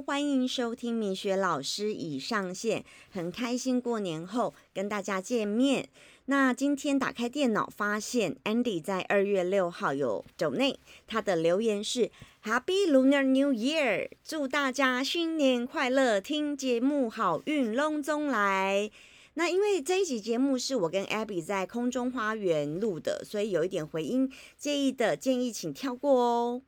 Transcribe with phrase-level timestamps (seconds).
[0.00, 5.88] 欢迎收听米雪老师已上线，很开心过年后跟大家见面。
[6.26, 12.10] 那今天打开电脑，发现 Andy 在二月六号有走内，他的留言是
[12.44, 18.90] Happy Lunar New Year，祝大家新年快乐，听节目好运隆中来。
[19.34, 26.62] 那因为这一集节目是我跟 Abby 在空中花园录的，所以有一点回音，介意的建议请跳过哦。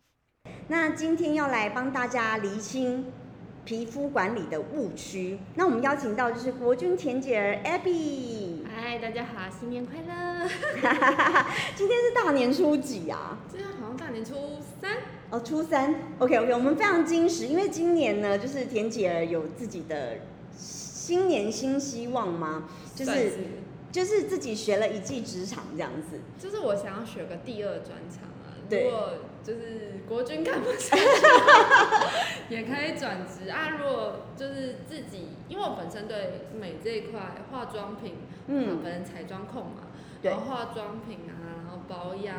[0.66, 3.04] 那今天要来帮大家厘清
[3.66, 5.38] 皮肤管理的误区。
[5.54, 8.60] 那我们邀请到就是国军田姐儿 Abby。
[8.74, 10.48] 嗨，大家好，新年快乐！
[11.76, 13.38] 今天是大年初几啊？
[13.50, 14.34] 今天好像大年初
[14.80, 14.96] 三。
[15.28, 15.94] 哦，初三。
[16.18, 20.16] OK OK，我们非常矜持，因为今年呢，就是田姐儿有自己的
[20.56, 22.64] 新年新希望吗？
[22.94, 23.32] 就是
[23.92, 26.18] 就是自己学了一技之长这样子。
[26.38, 28.30] 就是我想要学个第二专长啊。
[28.30, 28.33] 对。
[28.70, 30.98] 如果就是国军干不上，
[32.48, 33.76] 也可以转职啊。
[33.78, 38.14] 如果就是自己，因为我本身对美这一块化妆品，
[38.46, 39.88] 嗯，本身彩妆控嘛，
[40.22, 42.36] 然后化妆品啊，然后保养、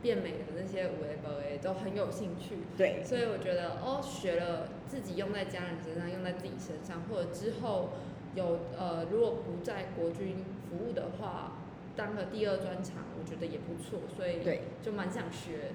[0.00, 2.58] 变美的那些五 A 八 A 都很有兴趣。
[2.76, 3.02] 对。
[3.04, 7.90] 所以我觉得哦，学了自己用在家人身上，用在自己身上，或者之后
[8.34, 11.52] 有呃，如果不在国军服务的话。
[11.98, 15.72] 当了第二专场，我觉得也不错，所以对，就蛮想学。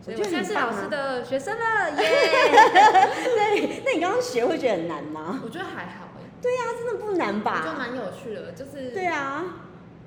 [0.00, 1.96] 所以我现在是老师的学生了， 耶！
[1.98, 5.40] 对，那你刚刚学会觉得很难吗？
[5.42, 6.22] 我觉得还好哎。
[6.40, 7.64] 对呀，真的不难吧？
[7.66, 8.92] 就蛮有趣的，就是。
[8.92, 9.42] 对啊。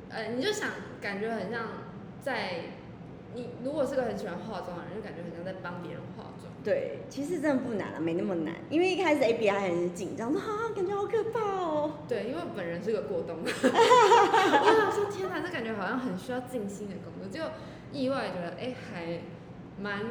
[0.10, 0.70] 呃，你就想，
[1.02, 1.64] 感觉很像
[2.22, 2.62] 在。
[3.34, 6.47] 你如果是个很喜欢化妆的人，就感觉很像在帮别人化妆。
[6.68, 8.54] 对，其实真的不难了，没那么难。
[8.70, 11.94] 因为一开始 A B I 很紧张，说啊，感觉好可怕哦。
[12.10, 13.38] 对，因为本人是个过冬。
[13.40, 17.50] 我想说，天哪，这感觉好像很需要静心的工作，就
[17.98, 19.22] 意外觉得，哎，还
[19.82, 20.02] 蛮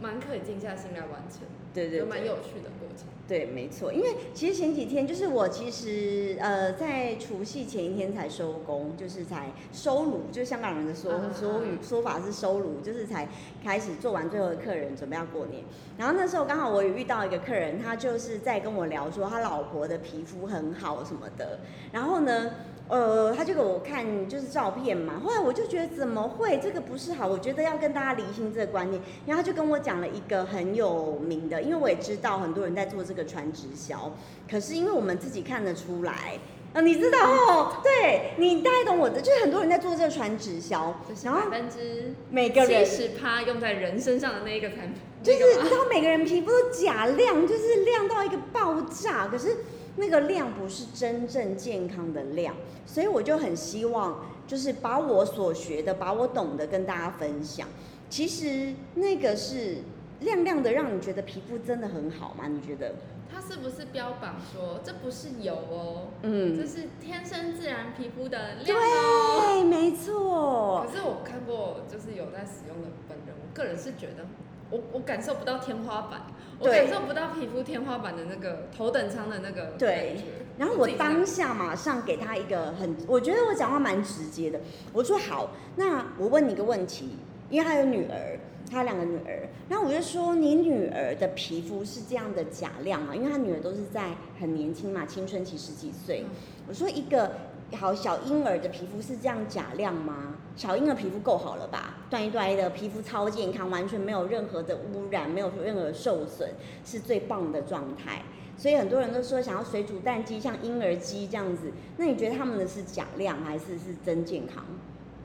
[0.00, 1.40] 蛮可以静下心来完成。
[1.74, 3.06] 对对，蛮有趣的过程。
[3.28, 13.28] 对，没错，因为其实前几天就是我其实呃在除夕前一天才收工，就是才收炉，就香港人的说说语说法是收炉，就是才
[13.62, 15.62] 开始做完最后的客人，准备要过年。
[15.98, 21.60] 然后那时候刚好我有遇到一个客人，他就是在跟我聊说他老婆的皮肤很好什么的，
[21.92, 22.50] 然后呢。
[22.88, 27.26] 呃，他就给我看就是照片嘛，后来我就觉得怎么会这个不是好？
[27.26, 29.02] 我觉得要跟大家理清这个观念。
[29.26, 34.12] 然后他就跟我讲了一个很有名的，因为我也知道很多人在做这个传直销，
[34.50, 36.38] 可是因为我们自己看得出来，
[36.72, 49.54] 呃，你知道哦，对你大概懂我的，就是很多人在做这个传直销，然后百分之每个人七十趴用在人身上的那一个产品，就是你知道每个人皮肤都假亮，就是亮到一个爆炸，可是。
[49.98, 52.54] 那个量不是真正健康的量，
[52.86, 57.68] 所以我就很希望，就是把我所学的、把我懂得跟大家分享。
[58.08, 59.78] 其实那个是
[60.20, 62.46] 亮亮的，让你觉得皮肤真的很好吗？
[62.48, 62.94] 你觉得？
[63.30, 66.08] 它是不是标榜说这不是油哦？
[66.22, 69.40] 嗯，这是天生自然皮肤的亮哦。
[69.42, 70.86] 对，没错。
[70.86, 74.24] 可是我看过，就是有在使用的本人，我个人是觉得。
[74.70, 76.22] 我我感受不到天花板，
[76.58, 80.16] 我感受不到皮肤天花板的那个头等舱的那个对。
[80.58, 84.60] 然后我当下马上给他一个很，我觉得我讲话蛮直接的。
[84.92, 87.16] 我说好，那我问你个问题，
[87.48, 88.38] 因为他有女儿，
[88.70, 89.48] 他两个女儿。
[89.68, 93.14] 然后我就说，你女儿的皮肤是这样的假亮吗？
[93.14, 96.24] 因为他女儿都是在很年轻嘛，青春期十几岁。
[96.68, 97.32] 我说一个。
[97.76, 100.34] 好，小婴儿的皮肤是这样假亮吗？
[100.56, 101.96] 小婴儿皮肤够好了吧？
[102.08, 106.48] 断一断的皮肤超健康，完全没有任何的污染，没有任何受损，
[106.84, 108.22] 是最棒的状态。
[108.56, 111.70] 所以很多人都说想要水煮蛋鸡，像婴儿鸡这样子。
[111.98, 114.64] 那你觉得他们的是假亮还是是真健康？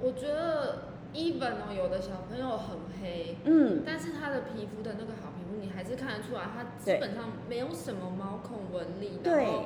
[0.01, 0.83] 我觉得
[1.13, 9.63] ，even 哦，有的小朋友很黑，嗯，但是他的皮肤的那个好皮肤，你还是看得出来，他基本上没有什么毛孔纹理，然后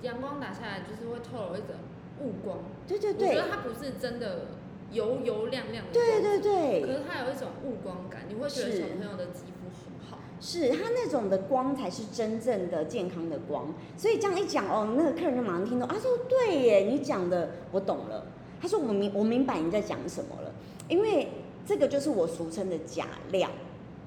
[0.00, 1.74] 阳光打下来就是会透露一种。
[2.20, 4.46] 雾光，对对对，我觉得它不是真的
[4.92, 18.26] 油油亮亮的，对对对，可是它有一种雾光感，你会觉得小朋友的肌肤很好，是它那种的光才是真正的健康的光，所以这样一讲哦，那个客人就马上听懂，他说对耶，你讲的我懂了，
[18.60, 20.52] 他说我明我明白你在讲什么了，
[20.88, 21.28] 因为
[21.66, 23.50] 这个就是我俗称的假亮，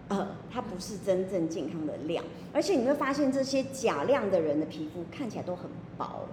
[0.10, 6.28] 呃，它不是真正健康的亮，而且你会发现这些假亮的人的皮肤看起来都很薄。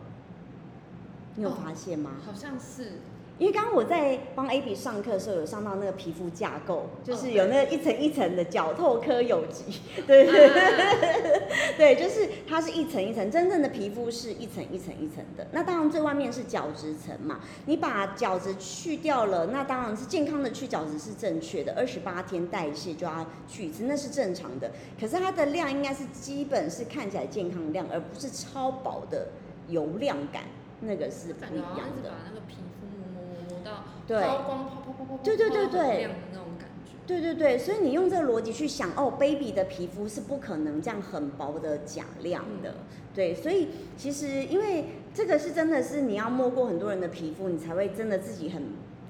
[1.37, 2.13] 你有发现吗？
[2.25, 2.93] 好像是，
[3.39, 10.27] 因为刚刚我在帮 A B 上课的时候，有上到那个皮肤架构，就是有那一层一层的角透科有机， 对。
[10.27, 11.41] 对对
[11.79, 15.47] 对，就是它是一层一层，真正的皮肤是一层一层一层的。
[15.53, 24.71] 那当然最外面是角质层嘛，你把角质去掉了，那当然是健康的去角质是正确的，二十八天代谢就要去一次，那是正常的。
[25.01, 29.29] 可是它的量应该是基本是看起来健康量，而不是超薄的
[29.69, 30.43] 油量感，
[30.81, 32.11] 那个是不一样的。
[32.11, 36.93] 把那个皮肤磨磨磨到光泡泡泡泡，对对对对亮的那种感觉。
[37.07, 42.75] 对对对，所以你用这个逻辑去想，哦，baby 的皮肤是不可能这样很薄的假亮的，
[43.15, 48.63] 对，所以其实因为这个是真的是你要摸过很多人的皮肤，你才会真的自己很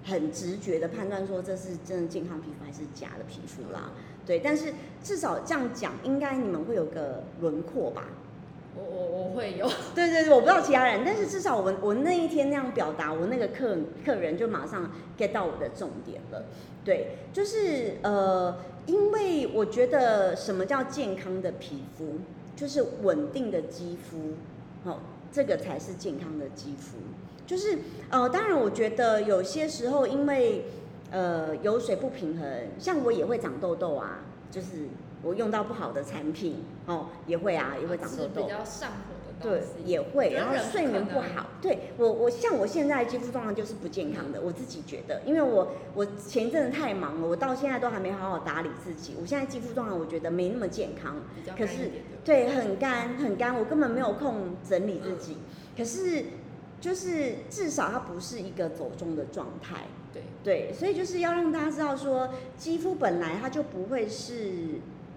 [0.05, 3.91] 很直觉的判断说这是真的健康皮肤还是假的皮肤啦，
[4.25, 4.73] 对，但是
[5.03, 8.07] 至少这样讲，应该你们会有个轮廓吧？
[8.77, 16.45] 我我我会有， 对对对，我不知道其他人，但是至少我我那一天那样表达，我那个客客人就马上 get 到我的重点了。
[16.85, 18.57] 对，就是呃，
[18.87, 22.21] 因为我觉得什么叫健康的皮肤，
[22.57, 24.35] 就是稳定的肌肤，
[24.89, 25.01] 好、
[25.31, 26.97] 这个才是健康的肌肤。
[27.47, 27.79] 就是
[28.09, 30.65] 呃，当然我觉得有些时候因为
[31.11, 34.21] 呃油水不平衡，像我也会长痘痘啊，
[34.51, 34.87] 就是
[35.23, 38.49] 我用到不好的产品哦，也会啊，也会长痘痘吃比。
[38.49, 41.47] 较上火的东对，，也会，然后睡眠不好。
[41.63, 51.17] 对我，我像我现在肌肤状况就是不健康的，我自己觉得，因为我我前一阵子太忙了，我到现在都还没好好打理自己，我现在肌肤状况我觉得没那么健康，
[51.57, 51.91] 可是。
[52.23, 55.39] 对，很干很干，我根本没有空整理自己。
[55.75, 56.25] 可是
[56.79, 62.29] 就是至少它不是一个走中的状态，对，对，所以就是要让大家知道说，
[62.59, 64.53] 肌肤本来它就不会是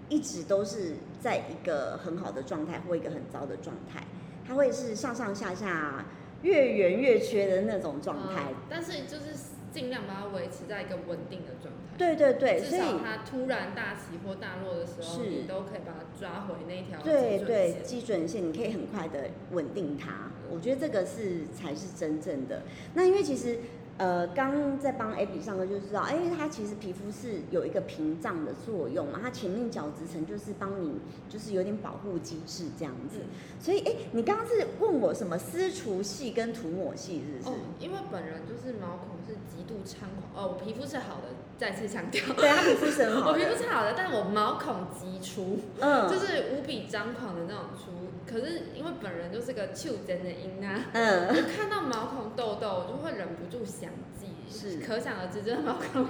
[0.08, 4.04] 一直都是在一个很好的状态或一个很糟的状态，
[4.46, 6.04] 它会是上上下下
[6.42, 8.50] 越圆越缺的那种状态。
[8.50, 9.34] 嗯但是就是
[9.72, 11.96] 尽量把它维持在一个稳定的状态。
[11.96, 22.62] 对对对，至少它突然大起或大落的时候，你都可以把它抓回那条对对，基准线你可以很快的稳定它，我觉得这个是才是真正的。
[22.94, 23.58] 那因为其实
[23.96, 30.98] 呃，刚在帮 Abby 上课就知道，哎、它其实皮肤是有一个屏障的作用嘛，它前面角质层就是帮你
[31.28, 33.18] 就是有点保护机制这样子。
[33.20, 33.28] 嗯
[33.60, 37.50] 所以哎、你刚刚是问我什么私除系跟涂抹系是不是？
[37.50, 40.00] 哦，因为本人就是毛孔是极度猖
[40.34, 43.34] 狂，哦，我皮肤是好的，再次强调，对，他皮肤是很好 我。
[43.34, 47.92] 皮肤是好的，但我毛孔极粗，嗯就是无比张狂的那种粗。
[48.26, 54.78] 可是因为本人就是个丘真的音啊，嗯，我看到毛孔痘痘，我就会忍不住想挤，是。
[54.78, 56.06] 可想而知，这个毛孔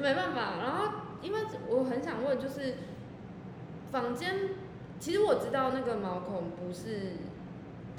[0.00, 0.56] 没办法。
[0.58, 0.92] 然后，
[1.22, 2.74] 因为我很想问，就是
[3.90, 4.50] 房间，
[4.98, 7.12] 其实我知道那个毛孔不是，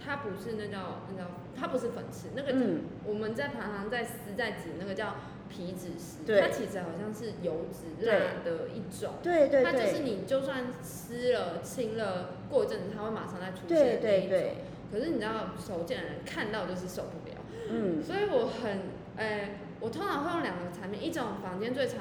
[0.04, 2.84] 它不是那叫那叫，它不是粉刺，那个、嗯。
[3.06, 5.16] 我们在常常在撕在指那个叫
[5.52, 8.10] 皮脂石，它其实好像是油脂对。
[8.12, 9.16] 蜡的一种。
[9.22, 14.30] 对对它就是，你就算撕了、清了，过一阵子它会马上再出现对的那一种。
[14.30, 14.40] 对。
[14.40, 14.56] 对，
[14.92, 17.36] 可是你知道手贱的人看到就是受不了，
[17.70, 18.80] 嗯，所以我很，
[19.18, 22.00] 诶、我通常会用两个产品，一种房间最常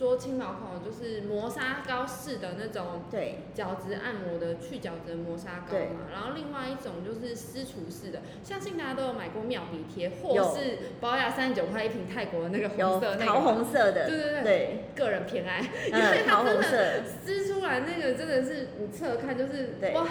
[0.00, 3.40] 说清毛孔就是磨砂膏式的那种对。
[3.52, 10.42] 角质按摩的去角质磨砂膏嘛，然后另外一种就是私厨式的，相信大家都有买过妙笔贴，或有。
[10.54, 14.42] 是保养三十九块一瓶泰国的那个红色那个，桃红色的，对对对。
[14.42, 20.06] 对，个人偏爱，因为它真的，撕出来那个真的是你侧看就是哇，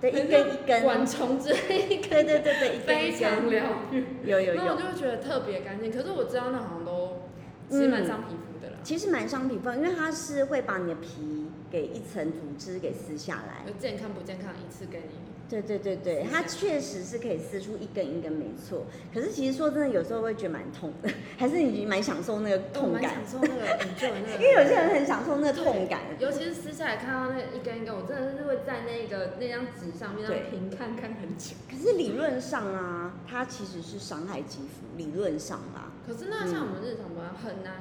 [0.00, 4.04] 对，一根一根，管虫之类一根，对对对对，非常疗愈。
[4.24, 4.62] 有有有。
[4.62, 4.84] 那我就。
[4.86, 7.22] 会觉得特别干净，可是我知道那好像都
[7.68, 8.51] 其实蛮嗯伤皮肤
[8.82, 13.64] 其实蛮伤皮肤，因为它是会把你的皮给一层组织给撕下来。
[13.66, 15.14] 就健康不健康一次给你。
[15.48, 18.86] 对对对对，它确实是可以撕出一根一根，没错。
[19.12, 26.00] 可是其实说真的，有时候会觉得蛮痛的， 还是你蛮享受那个痛感蛮享，受那个那个，因为有些人很享受那个痛感。
[26.18, 31.54] 尤其是撕下来看到那一根一根，我真的是会在那个那张纸上面让平看看很久。
[31.70, 35.92] 可是理论上啊，它其实是伤害肌肤，理论上啦。
[36.06, 37.74] 可是那像我们日常吧很难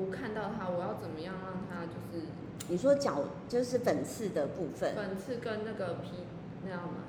[0.00, 2.24] 不看到它，我要怎么样让它就是
[2.68, 6.24] 你说角就是粉刺的部分，粉刺跟那个皮
[6.64, 7.04] 那样吗？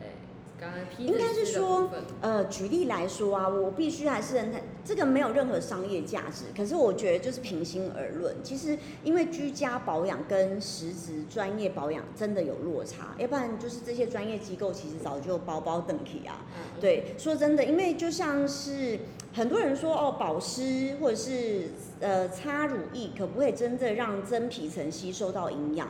[0.00, 0.12] 哎，
[0.60, 4.52] 刚应该是说呃，举例来说啊，我必须还是很
[4.84, 16.44] 这个没有任何商业价值，可是我觉得就是平心而论，其实因为居家保养跟实质专业保养真的有落差，要不然就是这些专业机构其实早就包包等起啊。
[16.54, 19.00] 嗯，对，说真的，因为就像是
[19.36, 21.68] 很多人说哦，保湿或者是
[22.00, 25.86] 呃擦乳液，可不可以真正让真皮层吸收到营养？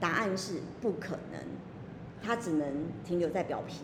[0.00, 1.38] 答案是不可能，
[2.22, 3.80] 它只能停留在表皮。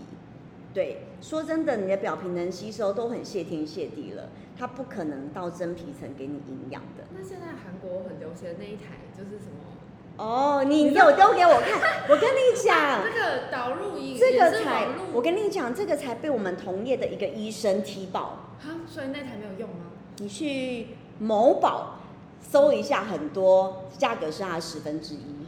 [0.73, 7.05] 对，说真的，你的表皮能吸收都很谢天谢地了，它不可能到真皮层给你营养的。
[7.15, 10.25] 那现在韩国很流行的那一台就是什么？
[10.25, 18.39] 哦，你你有丢给我看， 我跟你讲，这个导入仪这个才，我跟你讲，这个才被我们同业的一个医生踢爆。
[18.63, 19.87] 啊，所以那台没有用吗？
[20.19, 20.89] 你去
[21.19, 21.99] 某宝
[22.41, 25.43] 搜一下，很多价格是它的十分之一。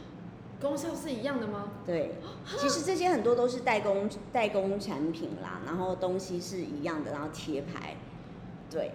[0.61, 1.65] 功效是一样的吗？
[1.85, 2.15] 对，
[2.57, 7.95] 其实这些很多都是代工代工产品啦，然后东西是一样的，然后贴牌，
[8.71, 8.91] 对，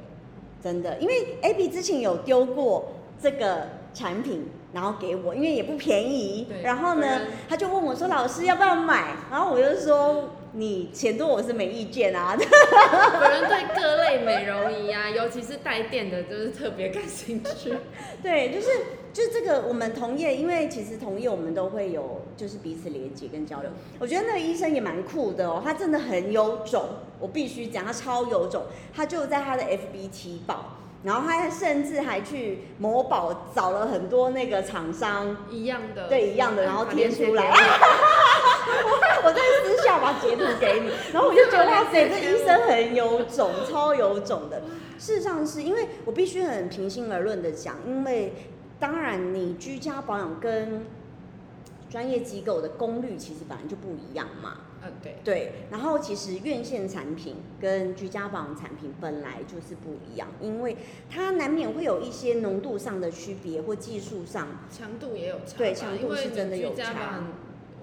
[0.60, 17.72] 真的，因为 AB 之前有丢过这个产品，然后给我，因为也不便宜对，然后呢，他就问我说：“老师要不要买？”然后我就说：“你钱多我是没意见啊。”本人对各类美容仪啊， 尤其是带电的，就是特别感兴趣。
[18.22, 18.68] 对，就是
[19.12, 23.70] 就是这个我们同业，因为其实同业我们都会有就是彼此连接跟交流。
[23.98, 26.84] 我觉得那个医生也蛮酷的哦，他真的很有种，
[27.18, 28.64] 我必须讲，他超有种。
[28.94, 37.50] 他就在他的 FB 踢爆，然后他甚至还去某宝找了很多那个厂商，一样的，对一样的，然后把贴出来。
[39.22, 44.62] 我在私下把截图给你， 然后我就觉得哇塞，这医生很有种，超有种的。
[44.98, 48.34] 事实上是因为我必须很平心而论的讲，因为
[48.78, 50.86] 当然你居家保养跟
[51.88, 54.58] 专业机构的功率其实本来就不一样嘛。
[54.82, 60.76] 嗯，对，对，然后其实院线产品跟居家保养产品本来就是不一样，因为
[61.10, 64.48] 它难免会有一些浓度上的区别或技术上。
[64.70, 67.22] 强度也有差，对强度是真的有差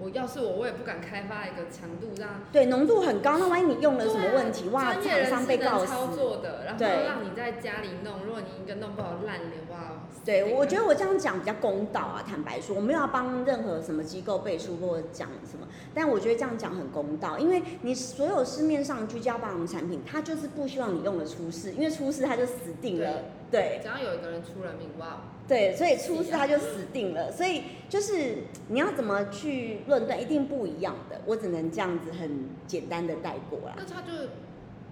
[0.00, 6.06] 我要是我，我也不敢开发一个强度让对，浓度很高，那万一你用了什么问题，哇，专业厂人士能商被告操。
[6.08, 12.24] 作的，然后让你在家里弄，如果你一个弄不好烂的话，对，我觉得得我这样讲比较公道啊。
[12.26, 23.24] 坦白说，我没有要帮任何什么机构背书或者讲什么，但我觉得这样讲很公道，因为你所有市面上居家保养产品，它就是不希望你用了出事，因为出事它就死定了。
[23.50, 27.32] 对只要有一个人出了名，哇，对，所以出事他就死定了。
[27.32, 28.34] 所以就是
[28.68, 31.20] 你要怎么去论断，一定不一样的。
[31.24, 33.74] 我只能这样子很简单的带过啦。
[33.78, 34.28] 那他就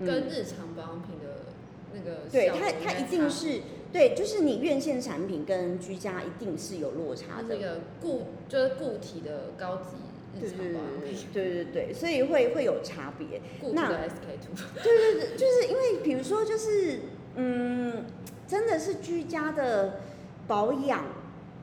[0.00, 1.52] 嗯跟日常保养品的
[1.94, 3.60] 那个对效果它，它一定是
[3.92, 7.56] 对，就是你院线产品跟居家一定是有落差的那。
[7.56, 9.96] 个固就是固体的高级
[10.40, 13.40] 日常对对保养品，对对对，所以会会有差别。
[13.72, 17.00] 那固体的 SK two，对对对，就是因为比如说就是
[17.36, 18.04] 嗯，
[18.46, 20.00] 真的是居家的
[20.46, 21.00] 保养。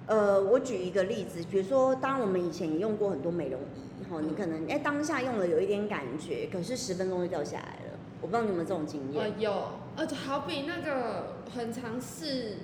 [0.06, 7.98] 呃，我举一个例子，比如说，当我们以前也用过很多美容仪，哈，你可能哎当下用了有一点感觉，可是十分钟就掉下来了。
[8.20, 9.24] 我不知道你们有这种经验。
[9.24, 9.52] 呃有，
[9.96, 12.58] 呃好比那个很常试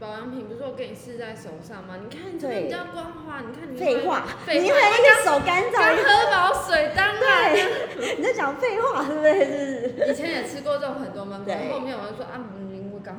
[0.00, 1.96] 保养品，不是我给你试在手上吗？
[2.02, 7.54] 你看这个对比较光滑，你看你废话，你很一个手干刚燥，喝饱水，当然。
[7.54, 9.44] 对，你在讲废话，对不对？
[9.44, 10.12] 是不是？
[10.12, 12.75] 以前也吃过这种很多吗对风，后面我就说啊，嗯因为刚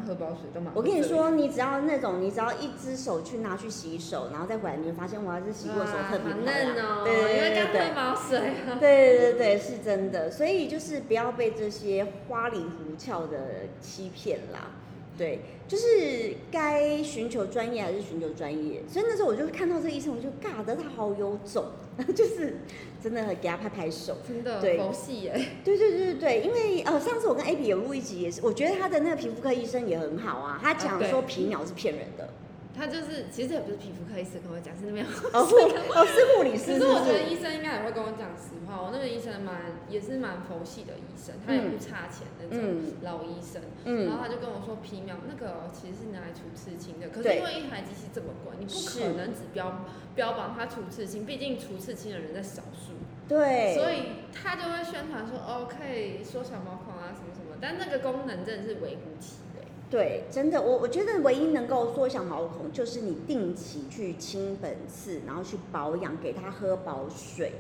[0.08, 0.74] 喝饱水都蛮。
[0.74, 6.34] 我跟你说，你只要那种，你只要一只手去拿去洗手，然后再回来，你会发现哇，这洗过手特别。
[6.34, 8.78] 嫩哦，对对因为刚对对喝饱水啊。
[8.80, 10.32] 对对对，是真的。
[10.32, 14.72] 所以就是不要被这些花里胡俏的欺骗啦。
[15.18, 18.84] 对，就是该寻求专业还是寻求专业。
[18.88, 21.66] 所以那时候我就看到这个医生，我就尬得他好有种，
[22.16, 22.58] 就是
[23.02, 24.18] 真的给他拍拍手。
[24.28, 30.60] 真的对佛系耶，对对对对对，因为呃，上次我跟 A B 有录一集，也是，我觉得他的那个皮肤科医生也很好啊。
[30.62, 32.30] 他讲说皮秒是骗人的，
[32.78, 35.04] 他就是其实也不是皮肤科医师跟我讲，是那边。
[35.34, 35.56] 哦护
[35.98, 37.24] 哦是护理师， 可是我觉得？
[37.24, 39.56] 医生应该也会跟我讲实话，我那个医生蛮
[39.90, 43.62] 也是蛮佛系的医生，他也不差钱那种嗯老医生。
[43.84, 52.94] 嗯然后他就跟我说皮秒那个哦其实是拿来除刺青的，可是因为一台机器这么贵，你不可能只标标榜它除刺青，毕竟除刺青的人在少数，
[53.28, 59.66] 对，所以他就会宣传说哦可以缩小毛孔啊什么什么，但那个功能真的是微乎其微。
[59.90, 67.54] 对，真的，我我觉得唯一能够缩小毛孔，就是你定期去清粉刺，然后去保养，给它喝饱水。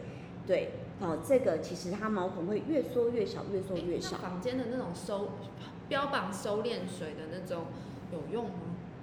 [0.45, 4.17] 对，哦，这个其实它毛孔会越缩越小，越缩越小。
[4.17, 5.29] 房间的那种收
[5.87, 7.65] 标榜收敛水的那种
[8.11, 8.51] 有用吗？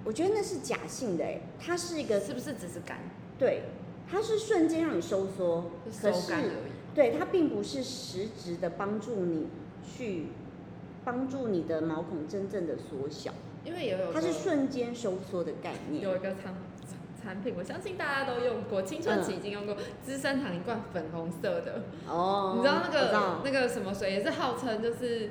[0.03, 2.99] 我觉得那是假性的，哎，它是一个是不是只是干，
[3.39, 3.63] 对，
[4.07, 6.71] 它是瞬间让你收缩，可是就收干而已？
[6.93, 9.47] 对它并不是实质的帮助你
[9.83, 10.27] 去
[11.05, 13.31] 帮助你的毛孔真正的缩小，
[13.63, 16.03] 因为也有它是瞬间收缩的概念。
[16.03, 16.55] 有一个产
[17.21, 25.29] 产品，我相信大家都用过，青春期已经用过，资生堂一罐粉红色的，哦，你知道那个那个什么水也是号称就是，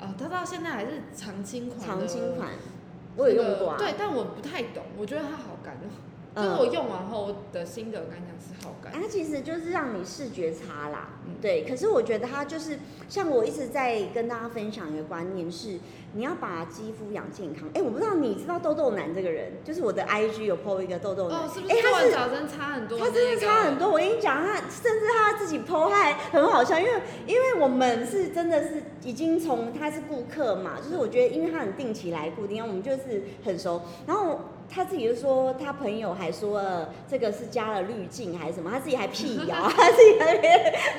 [0.00, 2.50] 啊，它到现在还是常青款常青款，
[3.16, 3.76] 我也用过啊。
[3.78, 5.90] 对，但我不太懂，我觉得它好干哦。
[6.34, 8.92] 就是我用完后的心得感想是好感。
[8.92, 11.64] 它其实就是让你视觉差啦，嗯对。
[11.68, 15.78] 可是我觉得它就是像我一直在跟大家分享一个观念是，
[16.14, 17.68] 你要把肌肤养健康。
[17.74, 22.98] 哎，我不知道你知道豆豆男这个人，就是我的 IG 有 PO 一个豆豆男，哦，是不哎，是做他是差很多？
[22.98, 26.92] 他真的差很多，我跟你讲，他甚至他自己 PO 还很好笑，因为
[27.26, 40.36] 因为我们是真的是已经从他是顾客嘛，就是我觉得因为他很定期来固定，我们就是很熟，然后他自己就说他朋友还说了这个是加了滤镜还是什么，他自己还辟谣， 他自己还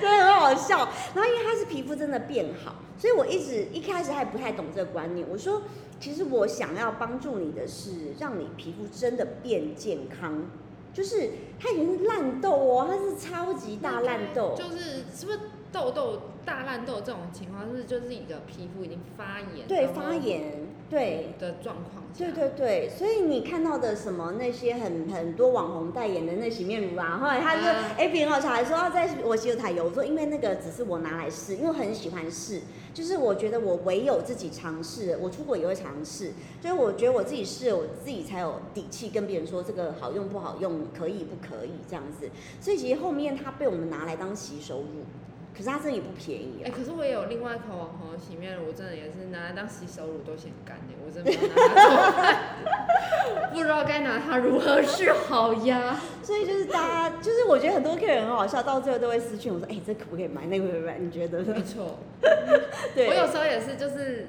[0.02, 0.78] 真的很好笑。
[1.14, 5.64] 然后因为他是皮肤真的变好，所以我一直一开始还不太懂这个观念，我说
[6.00, 10.46] 其实我想要帮助你的是让你皮肤真的变健康。
[10.94, 15.40] 就是它已经是烂痘哦，它是超级大烂痘，就是是不是
[15.72, 19.68] 痘痘大烂痘这种情况，是不是就是你的皮肤已经发炎？
[19.68, 21.34] 对发炎，对。
[21.40, 22.26] 的状况下。
[22.26, 32.62] 对对对，所以你看到的什么那些很很多网红代言的那洗面乳啊，后来他就啊哎别人好笑，还说要在我洗手台有，我说因为那个只是我拿来试，因为我很喜欢试，
[32.94, 42.30] 就是我觉得我唯有自己尝试，我出国也会尝试，所以我觉得我自己试了，我自己才有底气跟别人说这个好用不好用，可以不可以这样子，
[42.62, 45.04] 所以其实后面它被我们拿来当洗手乳，
[45.56, 46.74] 可是它真的也不便宜哎、啊。
[46.76, 56.00] 可是我也有另外一款网红的洗面乳，我真的也是拿来当洗手乳都嫌干的，我真的不知道拿它 不知道该拿它如何是好呀。
[56.24, 60.46] 所以就是大家，就是我觉得很多客人很好笑，到最后都会私讯我说，哎、这可不可以买？
[60.48, 60.98] 那个可不可以买？
[60.98, 61.54] 你觉得呢？
[61.56, 62.00] 没错，
[62.96, 64.28] 对，我有时候也是，就是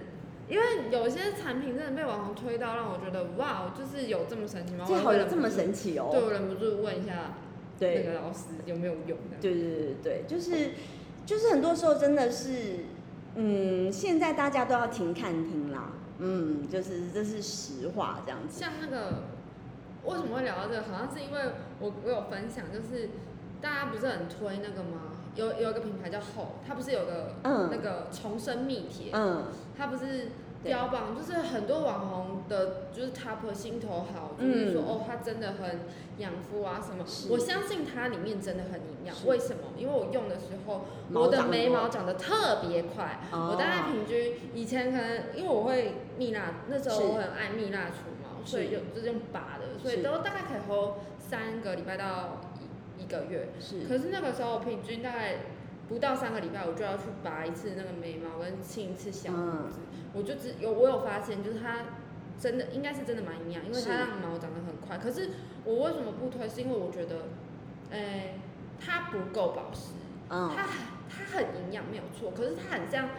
[0.49, 4.85] 因为有些产品真的被网红推到，让我觉得哇，就是有这么神奇吗？
[4.87, 7.12] 这么神奇哦、对我忍不住问一下
[7.78, 10.71] 那对个老师有没有用对对对对，就是
[11.26, 12.85] 就是很多时候真的是，
[13.35, 18.61] 嗯，现在大家都要停看听啦，嗯，就是这是实话这样子。
[18.61, 19.23] 像那个
[20.04, 20.83] 为什么会聊到这个？
[20.83, 21.40] 好像是因为
[21.81, 23.09] 我我有分享，就是
[23.61, 25.12] 大家不是很推那个吗？
[25.35, 30.28] 有有一个品牌叫厚，它不是有个、嗯那个重生蜜铁，嗯，它不是对
[30.64, 34.88] 标榜，就是很多网红的，就是 top 心头好，就是说、嗯。
[34.88, 35.80] 哦，它真的很
[36.18, 37.04] 养肤啊什么。
[37.30, 39.62] 我相信它里面真的很营养，为什么？
[39.76, 43.50] 因为我用的时候，我的眉毛长得特别快，哦。
[43.52, 52.40] 我大概平均以前可能因为我会蜜蜡，那时候我很爱蜜蜡除毛，所以是就就是用拔的，所以都大概可以 hold 三个礼拜到
[52.99, 53.49] 一一个月。
[53.61, 53.83] 是。
[53.87, 55.37] 可是那个时候平均大概
[55.88, 59.80] 不到三个礼拜，我就要去拔一次那个眉毛跟清一次小胡子。
[60.13, 61.85] 我就只有我有发现，就是它
[62.39, 64.99] 真的应该是真的蛮营养，因为是它让毛长得很快。
[64.99, 65.30] 可是
[65.65, 66.49] 我为什么不推？
[66.49, 67.26] 是因为我觉得，
[67.91, 68.41] 诶、
[68.80, 69.95] 它不够保湿。
[70.30, 70.73] 嗯它很
[71.06, 73.11] 它很营养没有错，可是它很像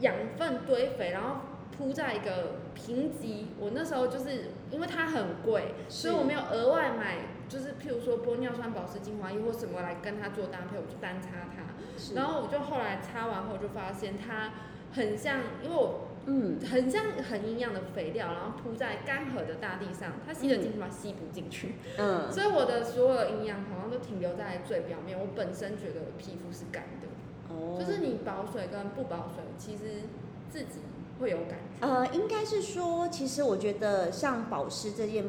[0.00, 1.40] 养分堆肥，然后
[1.76, 3.46] 铺在一个贫瘠。
[3.58, 11.71] 我那时候就是因为它很贵，所以我没有额外买，就是譬如说玻尿酸保湿精华液或什么来跟它做搭配，我就单擦它。
[12.02, 14.52] 是然后我就后来擦完后就发现它
[14.92, 20.88] 很像，因为我嗯很像很营养的肥料，然后铺在干涸的大地上，它吸得进去吗？
[20.90, 21.74] 吸不进去。
[21.98, 25.18] 嗯，所以我的所有营养好像都停留在最表面。
[25.18, 30.02] 我本身觉得我皮肤是干的，哦就是你保水跟不保水，其实
[30.50, 30.80] 自己
[31.20, 31.86] 会有感觉。
[31.86, 35.24] 呃，应该是说，其实我觉得像保湿这件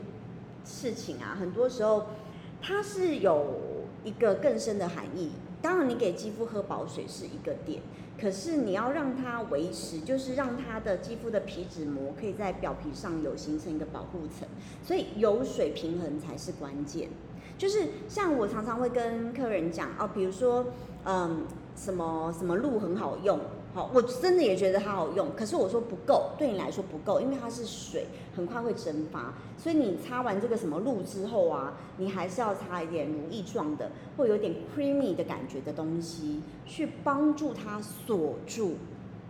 [0.65, 2.07] 事情啊，很多时候
[2.62, 3.62] 它是有
[4.03, 5.31] 一个更深的含义。
[5.63, 7.82] 当然，你给肌肤喝保水是一个点，
[8.19, 14.45] 可是你要让它维持，就是让它的肌肤的皮脂膜可以在表皮上有形成一个保护层，
[14.84, 17.08] 所以油水平衡才是关键。
[17.58, 20.65] 就是像我常常会跟客人讲哦，比如说，
[21.06, 21.45] 嗯，
[21.78, 23.39] 什么什么露很好用，
[23.73, 28.05] 好，我真的也觉得它好用，可是我说不够，对你来说不够，因为它是水，
[28.36, 38.75] 很快会蒸发，所以你擦完这个什么露之后啊，你还是要擦一点乳液状的，或有点 creamy 的感觉的东西，去帮助它锁住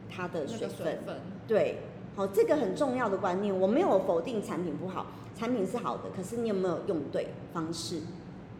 [0.09, 0.69] 它的水分。
[0.69, 1.15] 水分，
[1.47, 1.77] 对，
[2.13, 5.05] 好，这个很重要的观念，我没有否定产品不好，
[5.37, 8.01] 产品是好的，可是你有没有用对方式？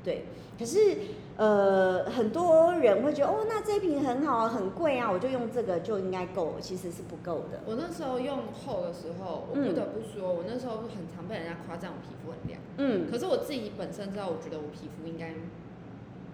[0.04, 0.26] 对，
[0.60, 0.98] 可是
[1.38, 7.62] 呃，很多人会觉得哦，那这一瓶很好啊，很贵啊，我就用这个就应该够，其实是不够的。
[7.66, 12.60] 我那时候用厚的时候，我不得不说，我那时候很常被人家夸赞我皮肤很亮。
[12.78, 15.34] 嗯可是我自己本身知道，我觉得我皮肤应该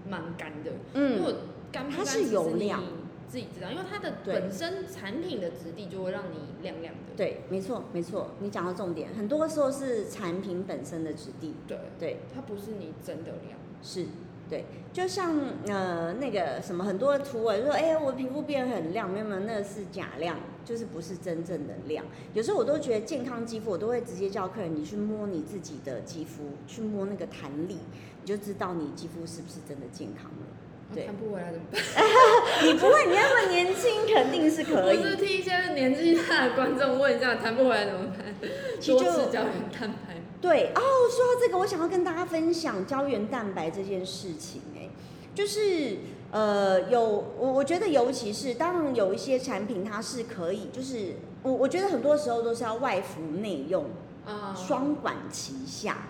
[0.09, 1.35] 蛮干的，因为
[1.71, 2.81] 干不干它是油亮
[3.29, 7.13] 自己知道，因为它的本身产品的质地就会让你亮亮的。
[7.15, 13.59] 对，没错没错，你讲到重点，很多时候是产品本身的质地，对，对，它不是你真的亮。
[13.83, 14.07] 是，
[14.49, 15.37] 对，就像
[15.67, 22.03] 呃那个什么很多图文说，哎、我皮肤变得很亮，没有没有，那个是假亮，就是不是真正的亮。
[22.33, 27.77] 有时候我都觉得健康肌肤，我都会直接叫客人你去摸你自己的肌肤，去摸那个弹力，
[28.21, 30.47] 你就知道你肌肤是不是真的健康了。
[30.93, 31.81] 对弹不回来怎么办？
[32.65, 35.15] 你不会，你那么年轻，肯定是可以我是以。
[35.17, 38.17] 替一些年纪大的观众问一下，弹不回来怎么办？
[38.41, 38.49] 多
[38.79, 40.15] 其实就吃胶原蛋白。
[40.41, 44.89] 对哦，说到这个，我想要跟大家分享胶原蛋白这件事情、哎，
[45.35, 45.97] 就是
[46.31, 53.85] 呃，有我我觉得，尤其是当然有一些产品它是可以，就是我我觉得很多时候都是要外服内用，
[54.25, 56.07] 啊，双管齐下。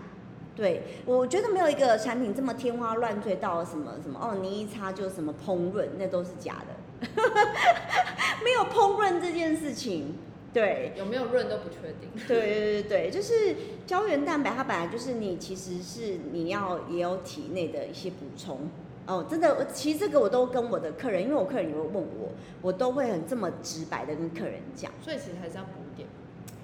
[0.59, 7.07] 对，我觉得没有一个产品这么天花乱坠到什么什么哦，你一擦就什么烹饪，那都是假的，
[8.43, 10.15] 没有烹饪这件事情。
[10.51, 12.09] 对，有没有润都不确定。
[12.27, 13.55] 对对对对，就是
[13.87, 18.59] 胶原蛋白，它本来就是你其实是你要也有体内的一些补充
[19.07, 26.05] 哦，真的，其实这个我都跟我的客人，因为我客人也会问我，我都会很这么直白的跟客人讲，所以其实还是要补一点。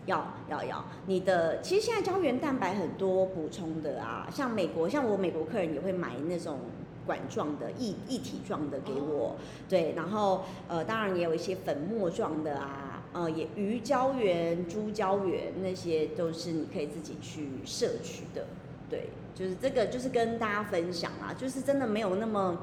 [0.06, 6.60] 要要要，你的其实现在胶原蛋白很多补充的啊，像美国，像我美国客人也会买那种。
[7.06, 9.36] 管状的一一体状的给我，
[9.70, 18.48] 对，然后呃，当然也有一些粉末状的啊，呃，也鱼胶原、猪胶原那些都是你可以自己去摄取的，
[18.90, 22.58] 对，就是这个就是跟大家分享啊，就是真的没有那么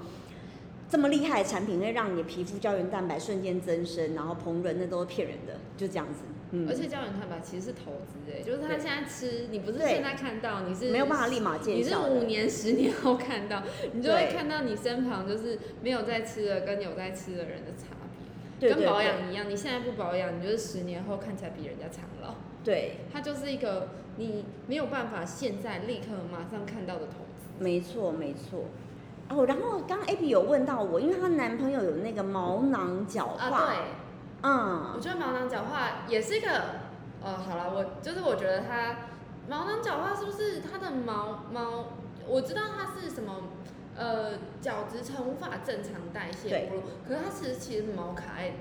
[0.91, 6.23] 这么厉害的产品会让你的皮肤胶原蛋白瞬间增生，然后膨润，那都是骗人的，就这样子，
[6.55, 13.63] 嗯，而且胶原蛋白其实是投资哎，就是他现在吃，你不是现在看到，你是没有办法立马见你是五年、十年后看到，
[13.93, 17.97] 你就会看到你身旁就是没有在吃的跟有在吃的人的差
[18.61, 22.35] 别，跟保养一样，你现在不保养，你就是十年后看起来比人家苍老。
[22.63, 23.89] 对，它就是一个
[24.19, 27.49] 你没有办法现在立刻马上看到的投资。
[27.59, 28.67] 没错没错。
[29.29, 33.77] 哦，然后刚刚 Abby 有问到我，因为她男朋友有那个毛囊角化，啊，对，
[34.43, 34.93] 嗯。
[34.95, 36.49] 我，觉得毛囊角化也是一个，
[37.23, 38.97] 呃，好了，我就是我觉得它
[39.49, 41.87] 毛囊角化是不是它的毛毛，
[42.27, 43.35] 我知道它是什么，
[43.97, 46.71] 呃，角质层无法正常代谢对
[47.07, 48.53] 可是它其实其实毛卡在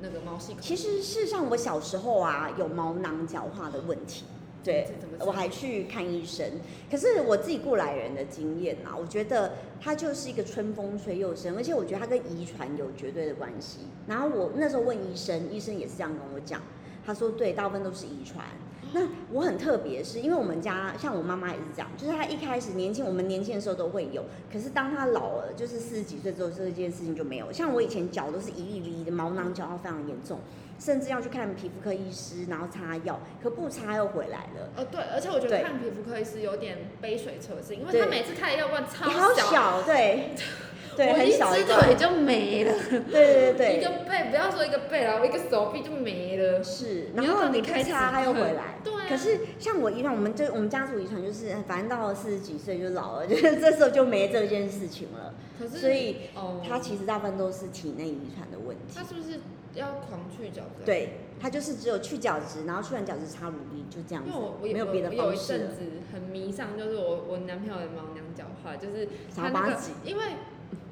[0.00, 4.24] 那个毛细孔，其实事实上我小时候啊有毛囊角化的问题，
[4.64, 4.86] 对
[5.20, 6.44] 我还去看医生。
[6.90, 13.80] 可是我自己过来人的经验啊，我觉得它就是一个春风吹又生，而且我觉得它跟遗传有绝对的关系。
[14.06, 16.60] 然后我那时候问医生，医生也是这样跟我讲，
[17.04, 18.44] 他说对，大部分都是遗传。
[18.90, 27.52] 那我很特别，是因为我们家像我妈妈也是这样，就是她一开始年轻，我们年轻的时候都会有，可是当她老了，就是四十几岁之后，这件事情就没有。
[27.52, 30.40] 像我以前脚都是一粒粒的毛囊角化非常严重，
[30.78, 34.70] 甚至要去看皮肤科医师，然后擦药，可不擦又回来了。
[34.76, 40.30] 呃，对，而且我觉得看皮肤科医师有点杯水车薪，因为他每次开的药罐超你好小，对，
[40.96, 42.72] 对，很我一只小一个，腿就没了，
[43.10, 46.62] 对对对一个背不要说一个背了，我一个手臂就没了。
[46.62, 48.78] 是，然后你开擦它又回来。
[48.84, 55.34] 对啊，可是像我遗传，我们就我们家族遗传就是，反正到了四十几岁就老了，就是这时候就没这件事情了。
[55.58, 59.02] 可是所以哦，它其实大部分都是体内遗传的问题他。
[59.02, 59.40] 是不是
[59.78, 65.58] 要狂去角质？，对，它就是只有去角质，然后去完角质擦乳液，就这样子因为我，我有没有别的我有方式有。
[65.58, 70.24] 一阵子很迷上，就是我我男朋友的毛囊角化，就是他那个因为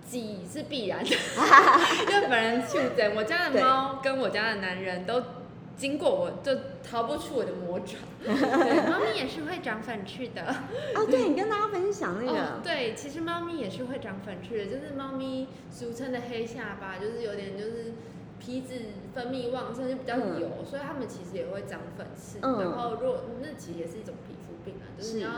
[0.08, 1.10] 挤是必然的，
[2.08, 5.22] 因为本人去诊，我家的对猫跟我家的男人都
[5.76, 7.96] 经过我，就逃不出我的魔爪。
[8.24, 10.42] 对，猫咪也是会长粉刺的。
[10.94, 17.92] 哦，对你跟大家分享那哦个，，对，其实猫咪也是会长粉刺的，就是猫咪俗称的黑下巴，就是有点就是
[18.46, 22.38] 皮脂分泌旺盛，就比较嗯油，所以它们其实也会长粉刺。
[22.42, 25.30] 嗯然后如果那其实也是一种皮肤病啊，就是是你要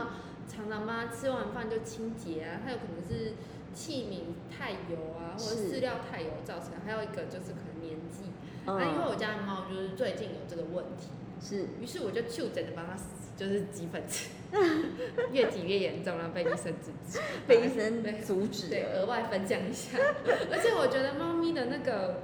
[0.47, 3.33] 常常帮它吃完饭就清洁啊，它有可能是
[3.73, 8.29] 器皿太油啊，或者是饲料太油造成的，还有一个就是可能年纪。
[8.67, 11.09] 嗯啊，因为我家的猫就是最近有这个问题，
[11.41, 12.95] 是于是我就就诊的帮它
[13.35, 14.29] 就是挤粉刺，
[15.31, 17.19] 越挤越严重，然后被医生制止。
[17.47, 18.99] 被医生对阻止对，了。
[18.99, 19.97] 额外分享一下。
[20.51, 22.19] 而且我觉得猫咪的那个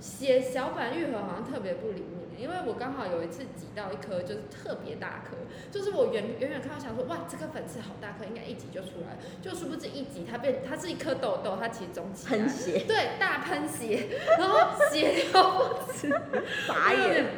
[0.00, 5.36] 血小板愈合好像特别不灵敏，因为我刚好有一次挤到一颗就是特别大颗，
[5.72, 12.48] 就是我远远远看到想说哇这个粉刺好大颗，应该一挤就出来，就殊不知一挤它变它是一颗痘痘，它其实肿起来喷。
[12.48, 14.08] 血，对，大喷血，
[14.38, 14.58] 然后
[14.90, 16.08] 血流不止，
[16.66, 16.92] 傻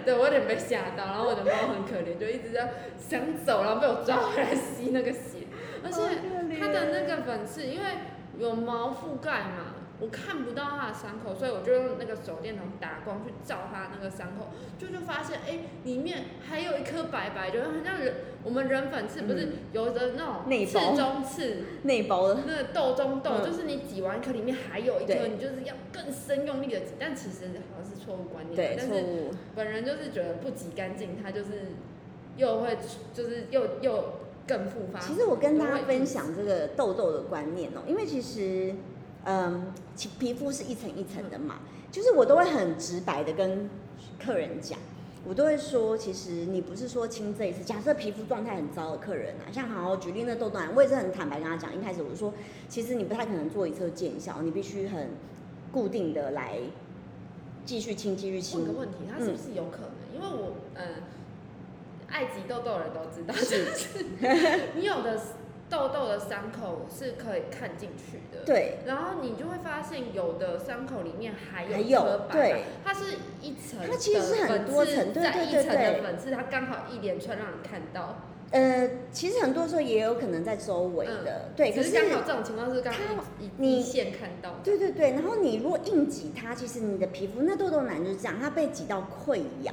[0.04, 5.46] 对我有点被吓到，然后我的猫很可怜，就一直在想走，然后被我抓回来吸那个血，
[5.82, 6.00] 而且
[6.60, 7.86] 它的那个粉刺，因为
[8.38, 21.56] 有毛覆盖嘛，我看不到他的伤口，所以我就用那个手电筒打光去照他那个伤口，就就发现哎、里面还有一颗白白的，很像人我们人粉刺不是嗯有的那种刺中刺。
[21.82, 28.56] 内包的，那个痘中痘，嗯就是你挤完一颗，里面还有一颗，对你就是要更深用力的挤，但其实好像是错误观念。
[28.56, 29.30] 对，但是。
[29.54, 31.72] 本人就是觉得不挤干净，它就是
[32.36, 32.78] 又会
[33.12, 34.14] 就是又又
[34.46, 34.98] 更复发。
[34.98, 38.74] 其实我跟大家分享这个痘痘的观念哦、因为其实，
[39.24, 41.60] 嗯，其皮肤是一层一层的嘛，
[41.92, 43.68] 就是我都会很直白的跟
[44.18, 44.78] 客人讲，
[45.26, 52.32] 我都会说，其实你不是说清这一次，假设皮肤状态很糟的客人啊，像好好举例那痘痘癌，我也是很坦白跟他讲，一开始我就说，
[52.68, 55.08] 其实你不太可能做一次就见效，你必须很
[55.70, 56.58] 固定的来
[57.66, 58.80] 继续清，继续清问清个。
[58.80, 60.14] 问题，他是不是有可能？
[60.14, 60.86] 因为我嗯，
[62.08, 63.40] 爱挤痘痘的人都知道，就
[63.76, 65.20] 是你有的
[65.70, 68.44] 痘痘的伤口是可以看进去的。。
[68.44, 78.16] 对，然后你就会发现，有的伤口里面还有还有对，它是一层它其实是很多层对对对对粉刺，它刚好一连串让你看到。
[78.50, 83.24] 呃，其实很多时候也有可能在周围的，对，可是刚好这种情况是刚好
[83.58, 84.56] 你一线看到。
[84.64, 89.72] 对对对，然后你如果硬挤它，其实你的皮肤那痘痘男就是这样，它被挤到溃疡。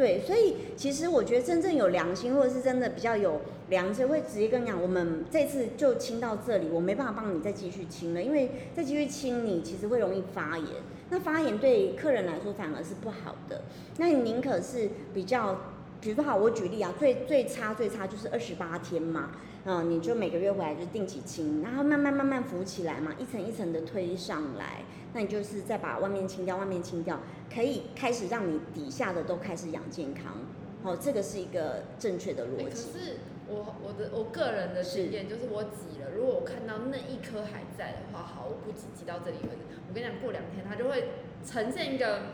[0.00, 10.68] 对，所以其实我觉得真正有良心，或者是真的比较有良知，会直接跟你讲，我们这次就清到这里，我没办法帮你再继续清了，因为再继续清你其实会容易发炎，
[11.10, 13.60] 那发炎对客人来说反而是不好的。
[13.98, 15.60] 那你宁可是比较，
[16.00, 19.32] 比如说好，我举例啊，最最差最差就是二十八天嘛，
[19.64, 27.20] 嗯，你就每个月回来就定期清，然后慢慢慢慢浮起来嘛，一层一层的推上来，那你就是再把外面清掉，外面清掉，
[27.54, 30.32] 可以开始让你底下的都开始养健康。
[30.82, 32.80] 好、这个是一个正确的欸可逻辑。
[32.90, 33.16] 是
[33.48, 39.76] 我我的我个人的经验就是我挤了，如果我看到那一颗还在的话，好，我不挤，挤到这里为止。
[39.88, 41.08] 我跟你讲，过两天它就会
[41.44, 42.32] 呈现一个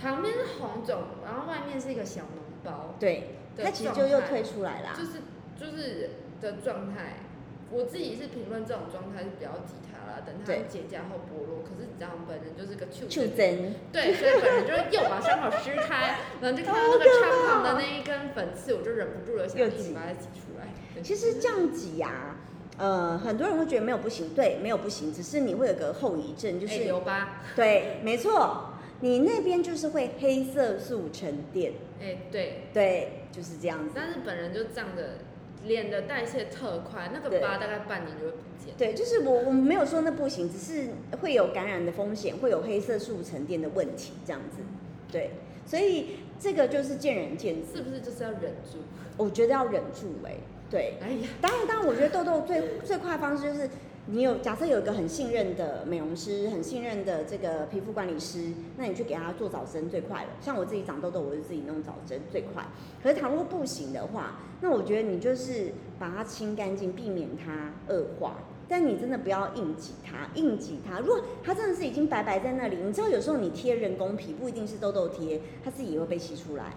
[0.00, 4.94] 旁边是红肿，然后外面是一个小脓包对，的它其实就又推出来啦。
[4.96, 5.22] 就是
[5.58, 7.24] 就是的状态。
[7.70, 11.60] 我自己是评论这种状态是比较挤它啦，等它对结痂后剥落。
[11.60, 21.02] 可是你知道，我本人就是个畜触生针，对，所以本人就是又把伤口撕开，然后就看到那个穿旁的那一根粉刺，我就忍不住了，想 又挤一直把它挤出来。
[21.02, 22.36] 其实这样挤呀、
[22.78, 33.92] 呃，很多人会觉得没有不行，对，没有不行，只是你会有个后遗症，就哎是、留疤，对，没错，你那边就是会黑色素沉淀，哎、对，对，就是这样子。
[33.94, 35.18] 但是本人就仗着
[35.66, 38.74] 脸的代谢特快，那个疤大概半年就会不见。
[38.76, 40.90] 对，就是我我们没有说那不行，只是
[41.20, 44.62] 会有感染的风险，会有黑色素沉淀的问题，这样子。
[45.10, 45.30] 对，
[45.66, 48.78] 所以这个就是见仁见智，是不是就是要忍住？
[49.16, 50.36] 我觉得要忍住哎、
[50.70, 53.68] 对，哎呀，当然，当然，我觉得痘痘最最快的方式就是
[54.10, 60.30] 你有假设有一个很信任的美容师，很信任的这个皮肤管理师，那你去给他做早针最快了。
[60.40, 62.64] 像我自己长痘痘，我就自己弄早针最快。
[63.02, 68.38] 可是倘若不行的话，那我觉得你就是把它清干净，避免它恶化。
[68.66, 71.00] 但你真的不要硬挤它，硬挤它。
[71.00, 76.72] 如果它真的是已经白白在那里，你知道有时候你贴人工皮不一定是痘痘贴，它自己也会被吸出来，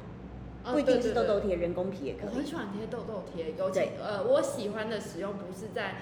[0.65, 2.46] 哦不一定是痘痘贴，人工皮也可以我很。
[2.46, 5.96] 喜欢贴痘痘贴，尤其对呃，我喜欢的使用不是在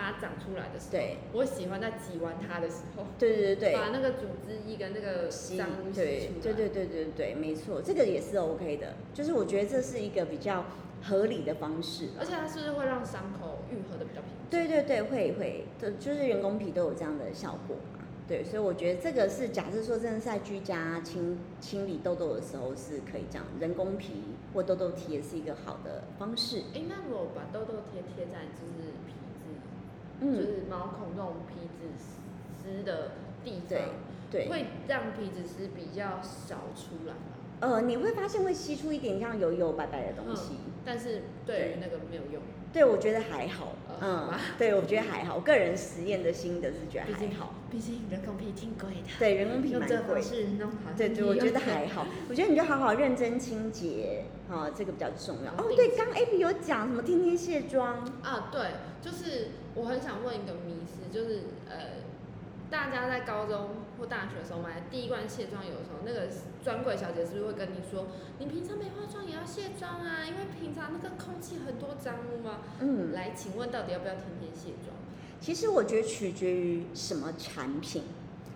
[0.00, 3.72] 它长出来的时候，对，我喜欢在挤完它的时候，对对对对。
[3.74, 6.40] 把那个组织液跟那个吸脏对出来。
[6.42, 8.94] 对对对对对，没错，这个也是 OK 的。
[9.12, 10.64] 就是我觉得这是一个比较
[11.02, 12.20] 合理的方式啊。
[12.20, 14.50] 而且它是会让伤口愈合的比较平静？
[14.50, 18.00] 对对对，会会，就就是人工皮都有这样的效果嘛。
[18.26, 24.22] 对，所以我觉得这个是假设说真的是在居家清清理痘痘的时候是可以这样，人工皮
[24.54, 26.60] 或痘痘贴是一个好的方式。
[26.72, 28.94] 哎、那如果把痘痘贴贴在就是
[30.24, 33.12] 就嗯，是毛孔这种皮脂丝的
[33.44, 33.88] 地对方，
[34.30, 34.48] 对。
[34.48, 37.20] 会让皮脂丝比较少出来嘛？
[37.60, 40.54] 呃，你会发现会吸出一点像油油白白的东西。
[40.84, 42.42] 但是对于那个没有用，
[42.74, 43.72] 对，我觉得还好。
[44.00, 45.36] 嗯吧，对，我觉得还好。
[45.36, 52.04] 我个人实验的心得是觉得还好。，毕竟人工皮挺贵的，对，人工皮用蛮贵这个弄好，对对，我觉得还好。
[52.28, 55.52] 我觉得你就好好认真清洁，啊，这个比较重要。
[55.52, 58.60] 哦，对，刚 A B 有讲什么天天卸妆，啊，对，
[59.00, 61.76] 就是我很想问一个迷思，就是呃，
[62.70, 66.28] 大家在高中或大学的时候买的第一罐卸妆油的时候，那个
[66.64, 68.06] 专柜小姐是不是会跟你说，
[68.38, 70.24] 你平常没化妆也要卸妆啊？
[70.26, 72.60] 因为平常那个空气很多脏污嘛。
[72.80, 74.96] 嗯，来，请问到底要不要天天卸妆？
[75.40, 78.04] 其实我觉得取决于什么产品。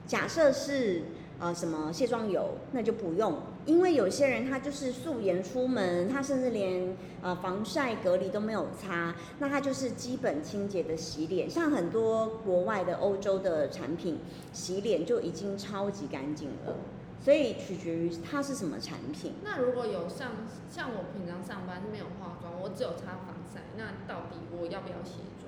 [0.07, 1.03] 假设是
[1.39, 14.19] 呃什么卸妆油，那就不用，因为有些人他就是素颜出门，他甚至连呃防晒隔离都没有擦，那他就是基本清洁的洗脸，像很多国外的欧洲的产品
[14.53, 16.75] 洗脸就已经超级干净了。
[17.21, 19.35] 所以取决于它是什么产品。
[19.43, 20.31] 那如果有像
[20.71, 25.48] 像我平常上班是没有化妆，我只有擦防晒，那到底我要不要卸妆？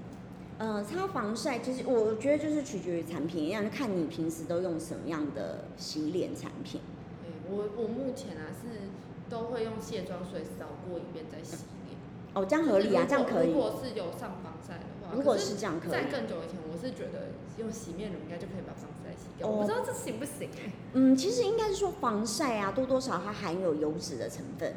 [0.61, 6.83] 呃，擦防晒其实我觉得就是取决于产品，一样就看你平时都用什么样的洗脸产品。
[7.25, 8.91] 哎，我我目前啊是
[9.31, 11.97] 都会用卸妆水扫过一遍再洗脸。
[12.35, 13.53] 哦，这样合理啊，这样可以。
[13.53, 15.91] 如果是有上防晒的话，如果是这样可以。
[15.91, 19.49] 在更久以前，我是觉得用洗面乳应该就可以把防晒洗掉。
[19.49, 20.71] 我不知道这行不行哎。
[20.93, 24.75] 嗯，其实应该是说防晒啊，多多少它含有油脂的成分。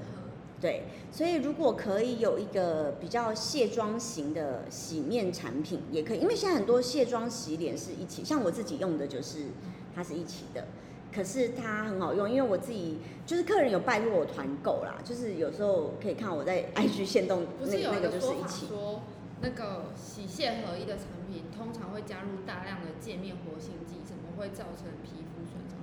[0.64, 9.48] 对，所以如果可以有一个比较卸妆型的洗面产品，也可以，因为现在很多卸妆洗脸是一起，像我自己用的就是
[9.94, 10.66] 它是一起的，
[11.14, 18.68] 可是它很好用，因为我自己就是客人有拜托我团购啦，就是有时候可以看我在 IG 线动那那个就是一起。
[18.68, 19.02] 说
[19.42, 25.76] 那个洗卸合一的产品通常会加入大量的界面活性剂，怎么会造成皮肤损伤？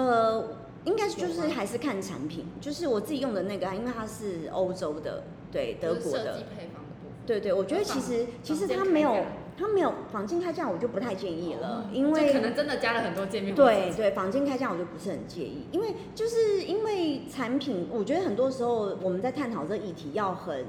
[0.00, 0.67] 呃。
[0.88, 5.22] 应该就是还是看产品，就是我自己用的那个，因为它是欧洲的，
[5.52, 7.10] 对德国的配方的多。
[7.26, 9.22] 对对，我觉得其实其实它没有
[9.58, 13.54] 它没有仿金开价，我就不太建议了，因为可能真的加了很多界面。
[13.54, 20.64] 对对，仿金开价我就不是很介意，因为就是因为产品，我觉得很多时候我们在探讨这议题要很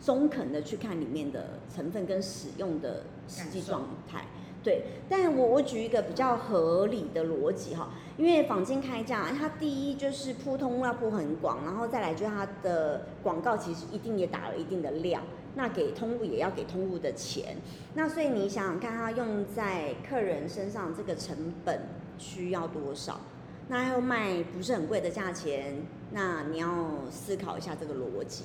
[0.00, 4.24] 中肯的去看里面的成分跟使用的实际状态。
[4.62, 15.24] 对，但我我举一个比较合理的逻辑哈，因为坊间开价，它第一就是铺通要铺很广，然后再来就是它的广告其实一定也打了一定的量，
[15.56, 17.56] 那给通路也要给通路的钱，
[17.94, 21.80] 那所以你想想看，它用在客人身上这个成本
[22.16, 23.20] 需要多少？
[23.68, 25.74] 那又卖不是很贵的价钱，
[26.12, 28.44] 那你要思考一下这个逻辑，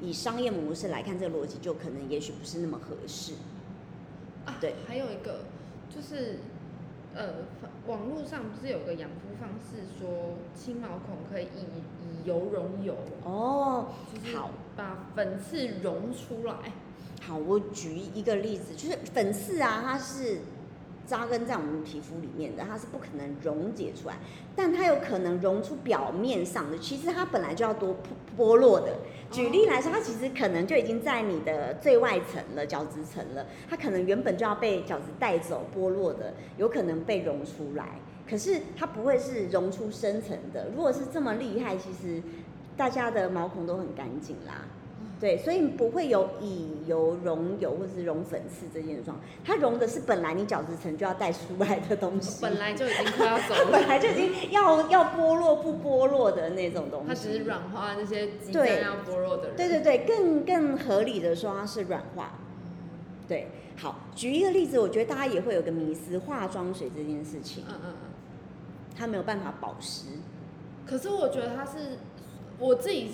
[0.00, 3.32] 以商业模式来看，这个逻辑就可能也许不是那么合适。
[4.60, 5.44] 对，还有一个
[5.88, 6.38] 就是，
[7.14, 7.34] 呃，
[7.86, 16.54] 网络上不是有个养肤方式，说清毛孔可以以以油溶油哦，就是好，把粉刺溶出来。
[17.22, 20.40] 好，我举一个例子，就是粉刺啊，它是。
[21.08, 24.16] 扎根在我们皮肤里面的，它是不可能溶解出来，
[24.54, 26.78] 但它有可能溶出表面上的。
[26.78, 27.96] 其实它本来就要多
[28.36, 28.94] 剥落的。
[29.30, 33.46] 举例来说，它其实可能就已经在你的最外层了，角质层了。
[33.70, 37.86] 它可能原本就要被角质带走剥落的，有可能被溶出来。
[38.28, 40.68] 可是它不会是溶出深层的。
[40.76, 42.22] 如果是这么厉害，其实
[42.76, 44.66] 大家的毛孔都很干净啦。
[45.20, 59.56] 对，所以不会有以油溶油或者是溶粉刺这件状，它溶的是本来你角质层就要带出来的东西，本来就已经快要走了， 本来就已经要要剥落不剥落的那种东西，它只是软化那些即将要剥落的人。
[59.56, 62.34] 对对对，更更合理的说它是软化。
[63.26, 68.08] 对，好，举一个例子，我觉得大家也会有个迷思，化妆水这件事情，嗯嗯嗯，
[68.96, 70.10] 它没有办法保湿，
[70.86, 71.98] 可是我觉得它是
[72.60, 73.10] 我自己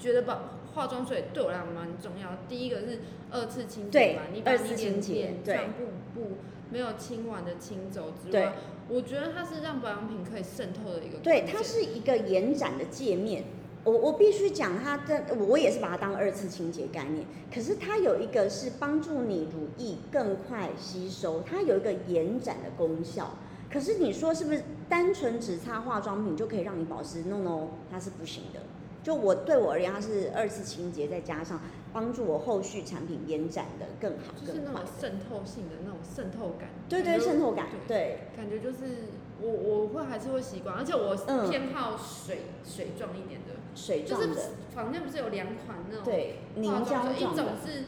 [0.00, 0.40] 觉得保。
[0.78, 3.00] 化妆水对我来讲蛮重要，第一个是
[3.32, 6.36] 二次清洁嘛，你把你脸脸上部部
[6.70, 8.52] 没有清完的清走之外，
[8.88, 11.18] 我觉得它是让保养品可以渗透的一个。
[11.18, 13.42] 对，它是一个延展的界面。
[13.82, 17.26] 我我必须讲，它的我也是把它当二次清洁概念。
[17.52, 23.34] 可是它有一个是帮助你乳液更快吸收，它有一个延展的功效。
[23.68, 28.60] 可是你说是不是单纯只擦化妆品就可以让你保湿？No No，它是不行的。
[29.02, 31.60] 就我对我而言，它是二次清洁，再加上
[31.92, 36.68] 帮助我后续产品延展的更好，就是那种渗透性的那种渗透感。
[36.88, 38.18] 对对，渗透感，对。
[38.36, 39.06] 感觉就是
[39.40, 41.16] 我我会还是会习惯，而且我
[41.48, 43.54] 偏好水水状一点的。
[43.74, 44.26] 水状的。
[44.26, 44.40] 就是
[44.74, 47.84] 房间不是有两款那种对凝胶一种是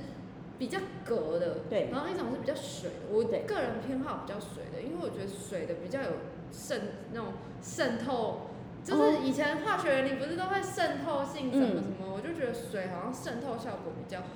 [0.59, 1.90] 比较隔的，对。
[1.90, 6.11] 然后一种是比较水的，我个人偏好比较水的，因为我觉得水的比较有
[6.53, 6.81] 渗
[7.12, 8.46] 那种渗透。
[8.90, 14.26] 就是以前化学原理不是都会渗透性什么什么，我就觉得水好像渗透效果比较好。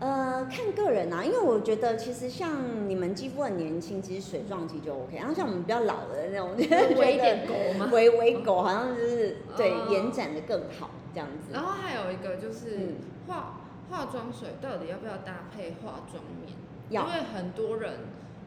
[0.00, 5.16] 呃，看个人啊，因为我觉得其实像你们肌肤很年轻，其实水状肌就 OK。
[5.16, 7.88] 然后像我们比较老的那种，微点狗嘛？
[7.92, 11.52] 微微狗好像就是对延展的更好这样子。
[11.52, 12.96] 然后还有一个就是
[13.28, 16.52] 化化妆水到底要不要搭配化妆棉？
[16.90, 17.92] 因为很多人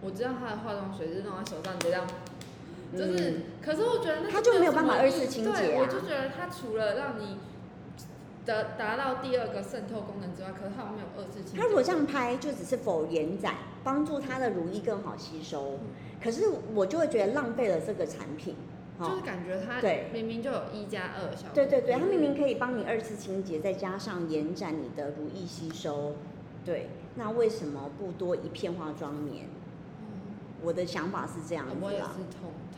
[0.02, 2.06] 我知道他的化妆水是弄在手上这样。
[2.92, 5.80] 就是，可是我觉得那它就没有办法二次清洁啊。
[5.82, 7.38] 我就觉得它除了让你
[8.46, 11.58] 得达到第二个渗透功能之外，可是它没有二次清洁。
[11.58, 15.80] 它如果这样拍，就只是否延展，帮助它的乳液更好吸收。
[16.22, 16.44] 可是
[16.74, 18.56] 我就会觉得浪费了这个产品。
[18.98, 21.52] 就是感觉它对明明就有一加二效果。
[21.54, 26.16] 对对对，它明明可以帮你二次清洁，再加上延展你的乳液吸收。
[26.64, 29.48] 对，那为什么不多一片化妆棉？
[30.66, 32.12] 嗯，我的想法是这样子啦。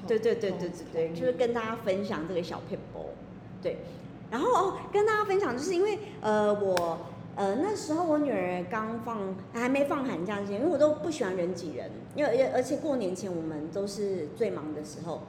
[0.06, 3.06] 对对对对对对，就是跟大家分享这个小 paper。
[3.62, 3.78] 对，
[4.30, 6.99] 然后哦，跟大家分享，就是因为呃我
[7.36, 15.22] 呃那时候我女儿刚放还没放寒假之前，因为我都不喜欢人挤人，因为而且过年前我们都是最忙的时候。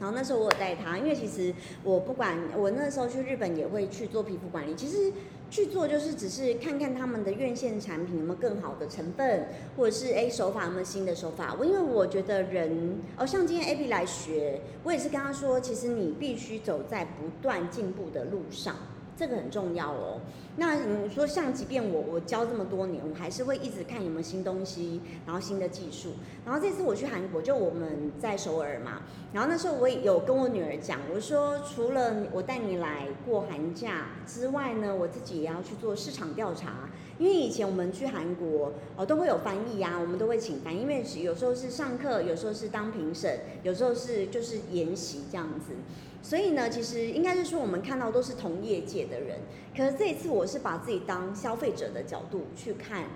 [0.00, 1.54] 然后那时候我有带她，因为其实
[1.84, 5.12] 我不管我那时候去日本也会去做皮肤管理，其实
[5.50, 11.56] 去做就是只是看看他们的院线产品有没有更好的成分，或者是哎手法有没有新的手法。
[11.58, 18.76] 我因为我觉得人哦，像今天 Abby 来学，我也是跟他说，其实你必须走在不断进步的路上，
[19.20, 20.18] 这个很重要哦。
[20.56, 26.14] 那你说像即便我我教这么多年，我还是会一直看有没有新东西，然后新的技术。
[26.46, 29.02] 然后这次我去韩国，就我们在首尔嘛，
[29.34, 36.88] 然后那时候我也有跟我女儿讲，我说除了我带你来过寒假之外呢，我自己也要去做市场调查。
[37.18, 45.74] 因为以前我们去韩国哦都会有翻译啊，我们都会请翻译，因为有时候是上课，有时候是当评审，有时候是就是研习这样子。
[46.22, 49.38] 所以呢，其实应该是说我们看到都是同业界的人，
[49.76, 53.06] 可是这一次我是把自己当消费者的角度去看，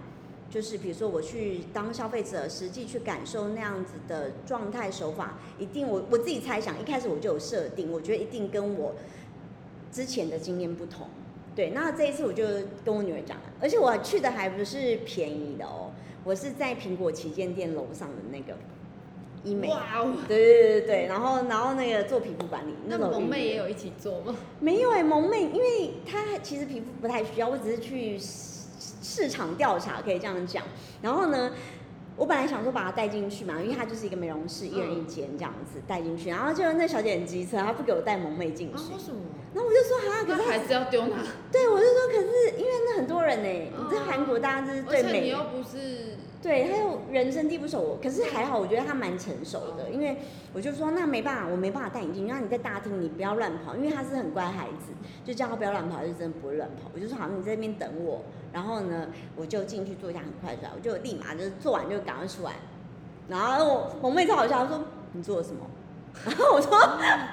[0.51, 8.95] 就是比如说我去当消费者，实际去感受那样子的状态手法，一定我我自己猜想，一开始我就有设定，我觉得一定跟我
[9.93, 11.07] 之前的经验不同。
[11.55, 12.45] 对，那这一次我就
[12.85, 15.93] 跟我女儿讲了，而且我去的还不是便宜的哦，
[16.25, 18.59] 我是在苹果旗舰店楼上的那个
[19.45, 19.69] 医美。
[19.69, 24.35] 哇哦，对对对对对，然后然后那个做皮肤管理，那种萌妹也有一起做吗？
[24.59, 28.65] 没有哎、萌妹，因为她其实皮肤不太需要，我只是去市
[29.03, 30.65] 市场调查，可以这样讲。
[31.03, 31.53] 然后呢，
[32.17, 36.31] 我本来想说把她带进去嘛，因为她就是一个美容室，一人一间这样子带进去。
[36.31, 38.95] 然后就那小姐很机车，她不给我带萌妹进啊，去。
[38.95, 39.21] 为什么？
[39.55, 41.23] 然后我就说哈，可是她那孩子要丢她？
[41.53, 50.19] 对我就说，可是因为那很多人呢、你在嗯韩国大家就是而对美你又不是对，还有人生地不熟，可是还好，我觉得他蛮成熟的，因为
[50.53, 54.93] 我就说那没办法，我没办法带你进去，那你在大厅你不要乱跑，因为他是很乖孩子，
[55.25, 56.91] 就叫他不要乱跑，他就真的不会乱跑。
[56.95, 58.23] 我就说好，你在那边等我，
[58.53, 62.53] 然后呢，我就进去坐一下，很快出来，我就立马就是做完就赶快出来，
[63.27, 65.65] 然后我我妹超好笑，她说你做了什么？
[66.27, 66.71] 然后我说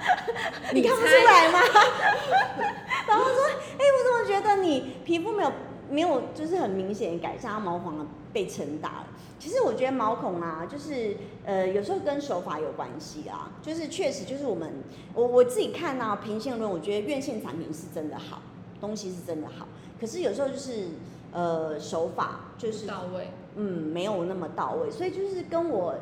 [0.74, 1.60] 你看不出来吗？
[3.08, 3.44] 然后说
[3.78, 5.52] 哎、我怎么觉得你皮肤没有
[5.92, 9.08] 没有就是很明显改善，它毛孔被撑大了。
[9.38, 11.16] 其实我觉得毛孔啊，就是
[11.46, 14.72] 呃有时候跟手法有关系啊，就是确实就是我们
[15.14, 18.42] 我我自己看啊，平线论，我觉得院线产品是真的好，
[18.80, 19.68] 东西是真的好，
[20.00, 20.90] 可是有时候就是
[21.32, 23.28] 呃手法就是到位。
[23.58, 25.94] 嗯，没有那么到位，所以就是跟我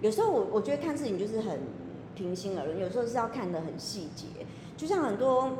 [0.00, 1.58] 有时候我我觉得看事情就是很
[2.14, 4.26] 平心而论，有时候是要看得很细节。
[4.76, 5.54] 就像很多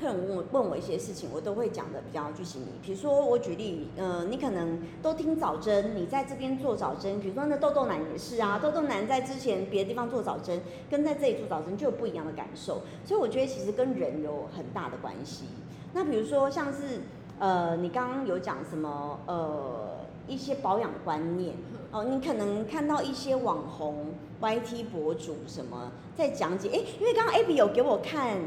[0.00, 2.66] 客人问我问我一些事情，我都会讲的比较具细腻。
[2.82, 10.58] 比如说我举例，呃，你可能都听早针，你在这边做早针，比如说那豆豆男也是啊，豆豆男在之前别的地方做早针，
[10.90, 12.80] 跟在这里做早针就有不一样的感受。
[13.04, 15.44] 所以我觉得其实跟人有很大的关系。
[15.92, 17.00] 那比如说像是
[17.38, 21.54] 呃，你刚刚有讲什么呃一些保养观念
[21.90, 28.38] 哦，你可能看到一些网红 YT 博主什么在讲解，哎，因为刚刚 Abby 有给我看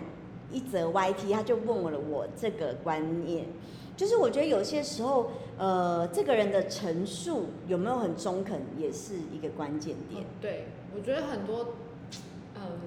[0.53, 3.45] 一则 YT，他就问我了我这个观念，
[3.97, 10.25] 就是我觉得有些时候呃这个人的陈述有没有很中肯，也是一个关键点嗯。
[10.39, 11.73] 对，我觉得很多，
[12.55, 12.79] 嗯，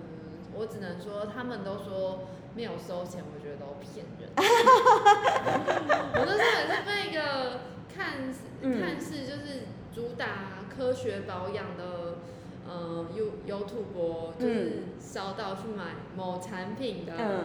[0.54, 2.20] 我只能说他们都说
[2.54, 4.30] 没有收钱，我觉得都骗人。
[6.14, 7.60] 我那时候也是被一个
[7.92, 8.32] 看
[8.80, 12.15] 看似就是主打科学保养的。
[12.68, 15.84] 呃，You YouTube 播就是烧到去买
[16.16, 17.44] 某产品的，嗯。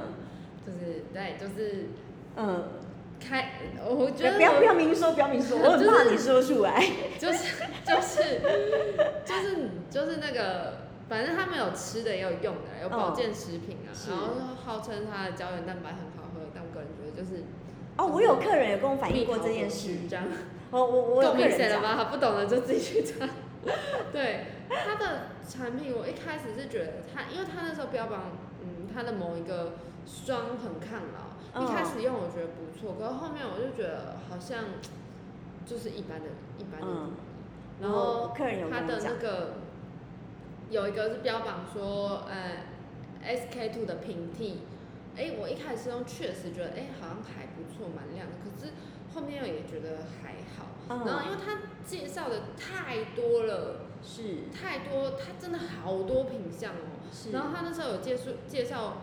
[0.63, 1.87] 就是对，就是
[2.35, 2.63] 嗯，
[3.19, 3.53] 开，
[3.83, 6.79] 我觉得不要不要明说，不要明说， 我很怕你说出来。
[7.17, 8.41] 就是就是
[9.25, 14.11] 就是就是那个，反正他们有吃的也有用的，有保健食品啊，是。
[14.11, 14.25] 然后
[14.63, 17.43] 号称它的胶原蛋白很好喝，但我个人觉得就是
[17.97, 20.25] 哦，我有客人有跟我反映过这件事这样。
[20.69, 22.03] 我我我有够客人讲，明显了吧？
[22.11, 23.27] 不懂的就自己去查。
[24.13, 28.31] 对它的产品，我一开始是觉得他，因为他那时候标榜，
[28.63, 29.73] 嗯，他的某一个
[30.05, 34.63] 霜很抗老，一开始用我觉得不错，可是后面我就觉得好像
[35.65, 37.11] 就是一般的、一般的乳嗯，
[37.81, 39.53] 然后客人有它的那个
[40.69, 42.65] 有一个是标榜说，呃
[43.23, 44.61] ，SK two 的平替，
[45.17, 48.73] 哎、我一开始用确实觉得，哎、好像还不错，蛮亮的，可是
[49.13, 51.05] 后面又也觉得还好，嗯。
[51.05, 54.49] 然后因为他介绍的太多了，是。
[54.51, 56.99] 太多，它真的好多品相哦。
[57.11, 58.93] 是，然后他那时候有介绍介绍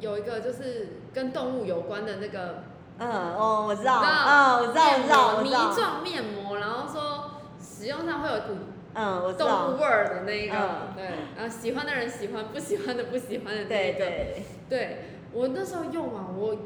[0.00, 2.64] 有一个就是跟动物有关的那个
[2.98, 8.54] 嗯哦，我知道，你知道啊，我知道，我知道，泥，状面膜，然后说使用上会有股
[8.94, 10.94] 嗯，我知动物，味儿的那一个，嗯。
[10.96, 11.04] 对，
[11.36, 14.98] 然后喜欢的人喜欢，不喜欢的不喜欢的那个，对，对
[15.32, 16.56] 我那时候用完，我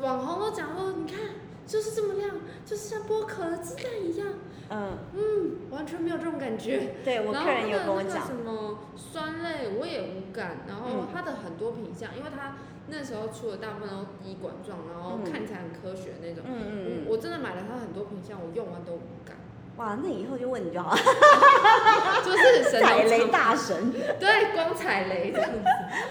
[0.00, 1.18] 网红都讲说，你看
[1.66, 2.30] 就是这么亮，
[2.64, 4.28] 就是像剥壳的鸡蛋一样，
[4.70, 6.94] 嗯，嗯，完全没有这种感觉。
[7.04, 11.08] 对我客人有跟我那个讲什，么酸类我也无感，然后嗯。
[11.12, 12.56] 它的很多品相，因为它
[12.88, 15.32] 那时候出的大部分都滴管状，然后嗯。
[15.32, 16.44] 看起来很科学那种。
[16.46, 19.36] 嗯嗯嗯，我我真的买了它很多品相，我用完都无感，
[19.76, 20.94] 哇，那以后就问你就好。
[20.94, 20.96] 了，
[22.24, 23.90] 就是神踩雷大神，
[24.20, 25.58] 对，光踩雷这样子。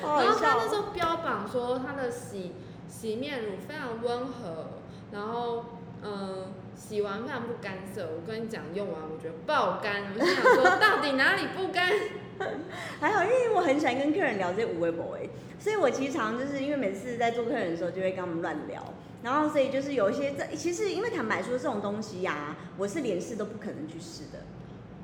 [0.01, 2.51] 好好然后他笑哦，那时候标榜说它的洗
[2.87, 4.81] 洗面乳非常温和，
[5.15, 5.65] 然后
[6.03, 6.45] 嗯、呃
[6.75, 8.09] 洗完非常不干涩。
[8.13, 11.89] 我跟你讲，用完我觉得爆干，我就想说 到底哪里不干？
[12.99, 18.83] 还好，因为我很喜欢跟客人聊这无微不微，所以我其实常就是因为每次在做客人的时候，就会跟他们乱聊，
[19.23, 24.39] 然后所以就是有一些这其实因为坦白说这种东西呀、我是连试都不可能去试的，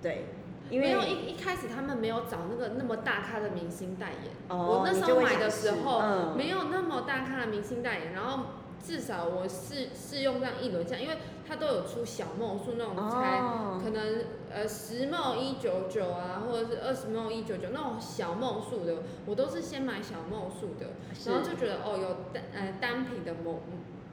[0.02, 0.26] 对，
[0.70, 8.44] 因为一一开始他们没有找那个那么大咖的明星代言，哦我那时候买的时候、嗯没有那么大咖的明星代言，然后
[8.84, 11.18] 至少我试试用这样一轮下，因为
[11.48, 13.38] 它都有出小梦数那种才。
[13.40, 20.92] 哦，可能呃十梦一九九啊，或者是二十梦一九九那种小梦数的，我都是先买小梦数的，
[21.26, 23.62] 然后就觉得哦有单呃单品的某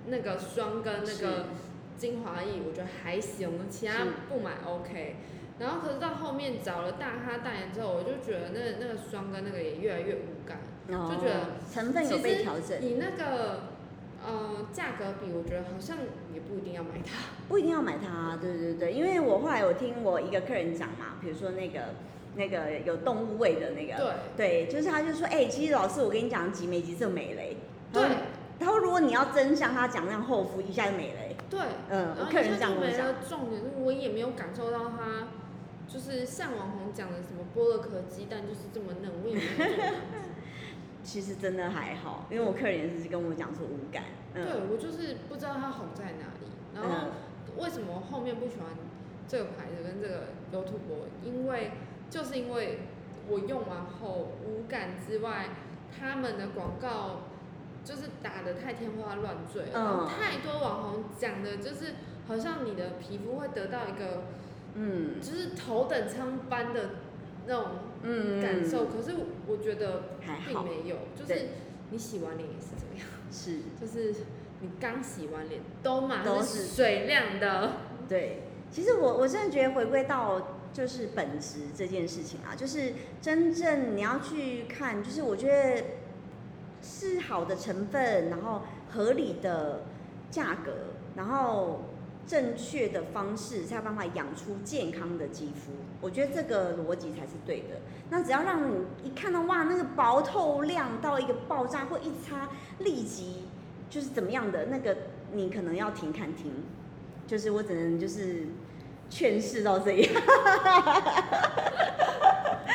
[0.06, 1.46] 那个霜跟那个
[1.96, 5.16] 精华液，我觉得还行，其他不买 OK。
[5.58, 10.58] 然后可是到后面找了大咖代言之后，我就觉得那那个霜跟那个也越来越无感。
[10.90, 13.60] 哦就觉得成分有被调整，你那个
[14.28, 15.96] 呃价格比，我觉得好像
[16.34, 17.16] 也不一定要买它。
[17.48, 21.80] 不一定要买它，对对对，因为我后来有听我一个客人讲嘛，比如说那个
[22.36, 24.66] 那个有动物味的那个，对。
[24.66, 27.56] 对，就是他就说，哎、其实老师我跟你讲，几枚几色美雷，
[27.92, 28.02] 对。
[28.60, 31.60] 他说如果你要真像他讲那样厚敷，一下就美雷，对，
[31.90, 33.06] 嗯，我客人这样跟我讲。
[33.28, 35.28] 重点是我也没有感受到他，
[35.86, 39.94] 就是像网红讲的什么剥了壳鸡蛋就是这么嫩，我也没有。
[41.08, 44.04] 其实真的还好，因为我客人也是跟我讲说无感，
[44.34, 47.08] 对嗯，我就是不知道它红在哪里，然后
[47.56, 48.76] 为什么后面不喜欢
[49.26, 51.08] 这个牌子跟这个 YouTube？
[51.24, 51.70] 因为
[52.10, 52.80] 就是因为
[53.26, 55.46] 我用完后无感之外，
[55.98, 57.20] 他们的广告
[57.82, 61.94] 就是打的太天花乱坠了，嗯然后太多网红讲的就是
[62.26, 64.24] 好像你的皮肤会得到一个
[64.74, 66.90] 嗯就是头等舱般的
[67.46, 67.64] 那种
[68.02, 69.14] 嗯，感受，可是
[69.46, 71.48] 我觉得还好，并没有，就是
[71.90, 74.24] 你洗完脸也是这样，是， 就是
[74.60, 76.62] 你刚洗完脸都嘛都是。
[76.62, 77.72] 是水亮的，
[78.08, 85.84] 对，其实我我真的觉得回归到就是本质这件事情啊，就是真正你要去看，就是我觉得
[86.82, 89.82] 是好的成分，然后合理的
[90.30, 90.72] 价格，
[91.16, 91.82] 然后
[92.28, 95.72] 正确的方式，才有办法养出健康的肌肤。
[96.00, 97.80] 我觉得这个逻辑才是对的。
[98.10, 102.50] 那只要让你一看到哇，那个薄透亮到一个爆炸，或一擦
[102.80, 103.44] 立即
[103.88, 104.94] 就是怎么样的那个，
[105.32, 106.52] 你可能要停看停。
[107.26, 108.46] 就是我只能就是
[109.08, 110.14] 劝世到这样。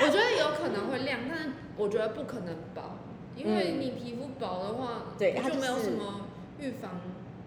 [0.02, 2.98] 我觉得有可能会亮，但是我觉得不可能薄，
[3.36, 6.28] 因为嗯你皮肤薄的话，对它就没有什么
[6.60, 7.00] 预防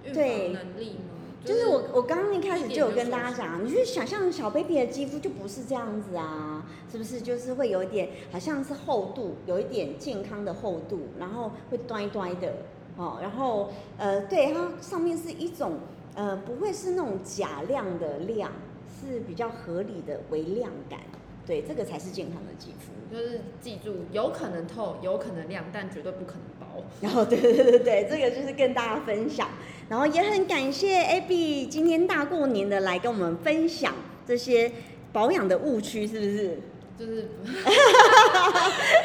[0.05, 1.16] 预防能力吗？
[1.47, 7.21] 就是我我刚刚一开始就有跟大家讲，你去想象小 baby 的肌肤就不是这样子啊，是不是？
[7.21, 12.53] 就是会有一点好像是厚度，有一点健康的厚度，然后会端端的
[12.97, 15.75] 哦，然后呃，对，它上面是一种
[16.17, 18.51] 呃，不会是那种假亮的亮，
[19.01, 20.99] 是比较合理的微亮感，
[21.47, 22.93] 对，这个才是健康的肌肤。
[23.09, 26.83] 就是记住，有可能透，有可能亮，但绝对不可能薄。
[27.01, 29.49] 然 后对对对对，这个就是跟大家分享，
[29.89, 33.95] 然后也很感谢 Abby 今天大过年的来跟我们分享
[34.27, 34.73] 这些
[35.13, 36.61] 保养的误区，是不是？
[36.99, 37.53] 就是，因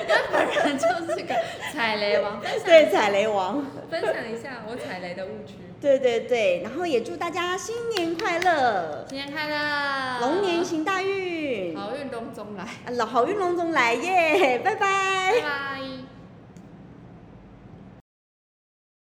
[0.08, 1.36] 为本人就是个
[1.74, 5.56] 踩雷王，对，踩雷王，分享一下我踩雷的误区。
[5.82, 15.34] 对对对，然后也祝大家新年快乐，新年快乐，龙年行大运，好运龙中来，啊好运龙中来耶，拜拜。
[15.34, 15.91] 拜拜。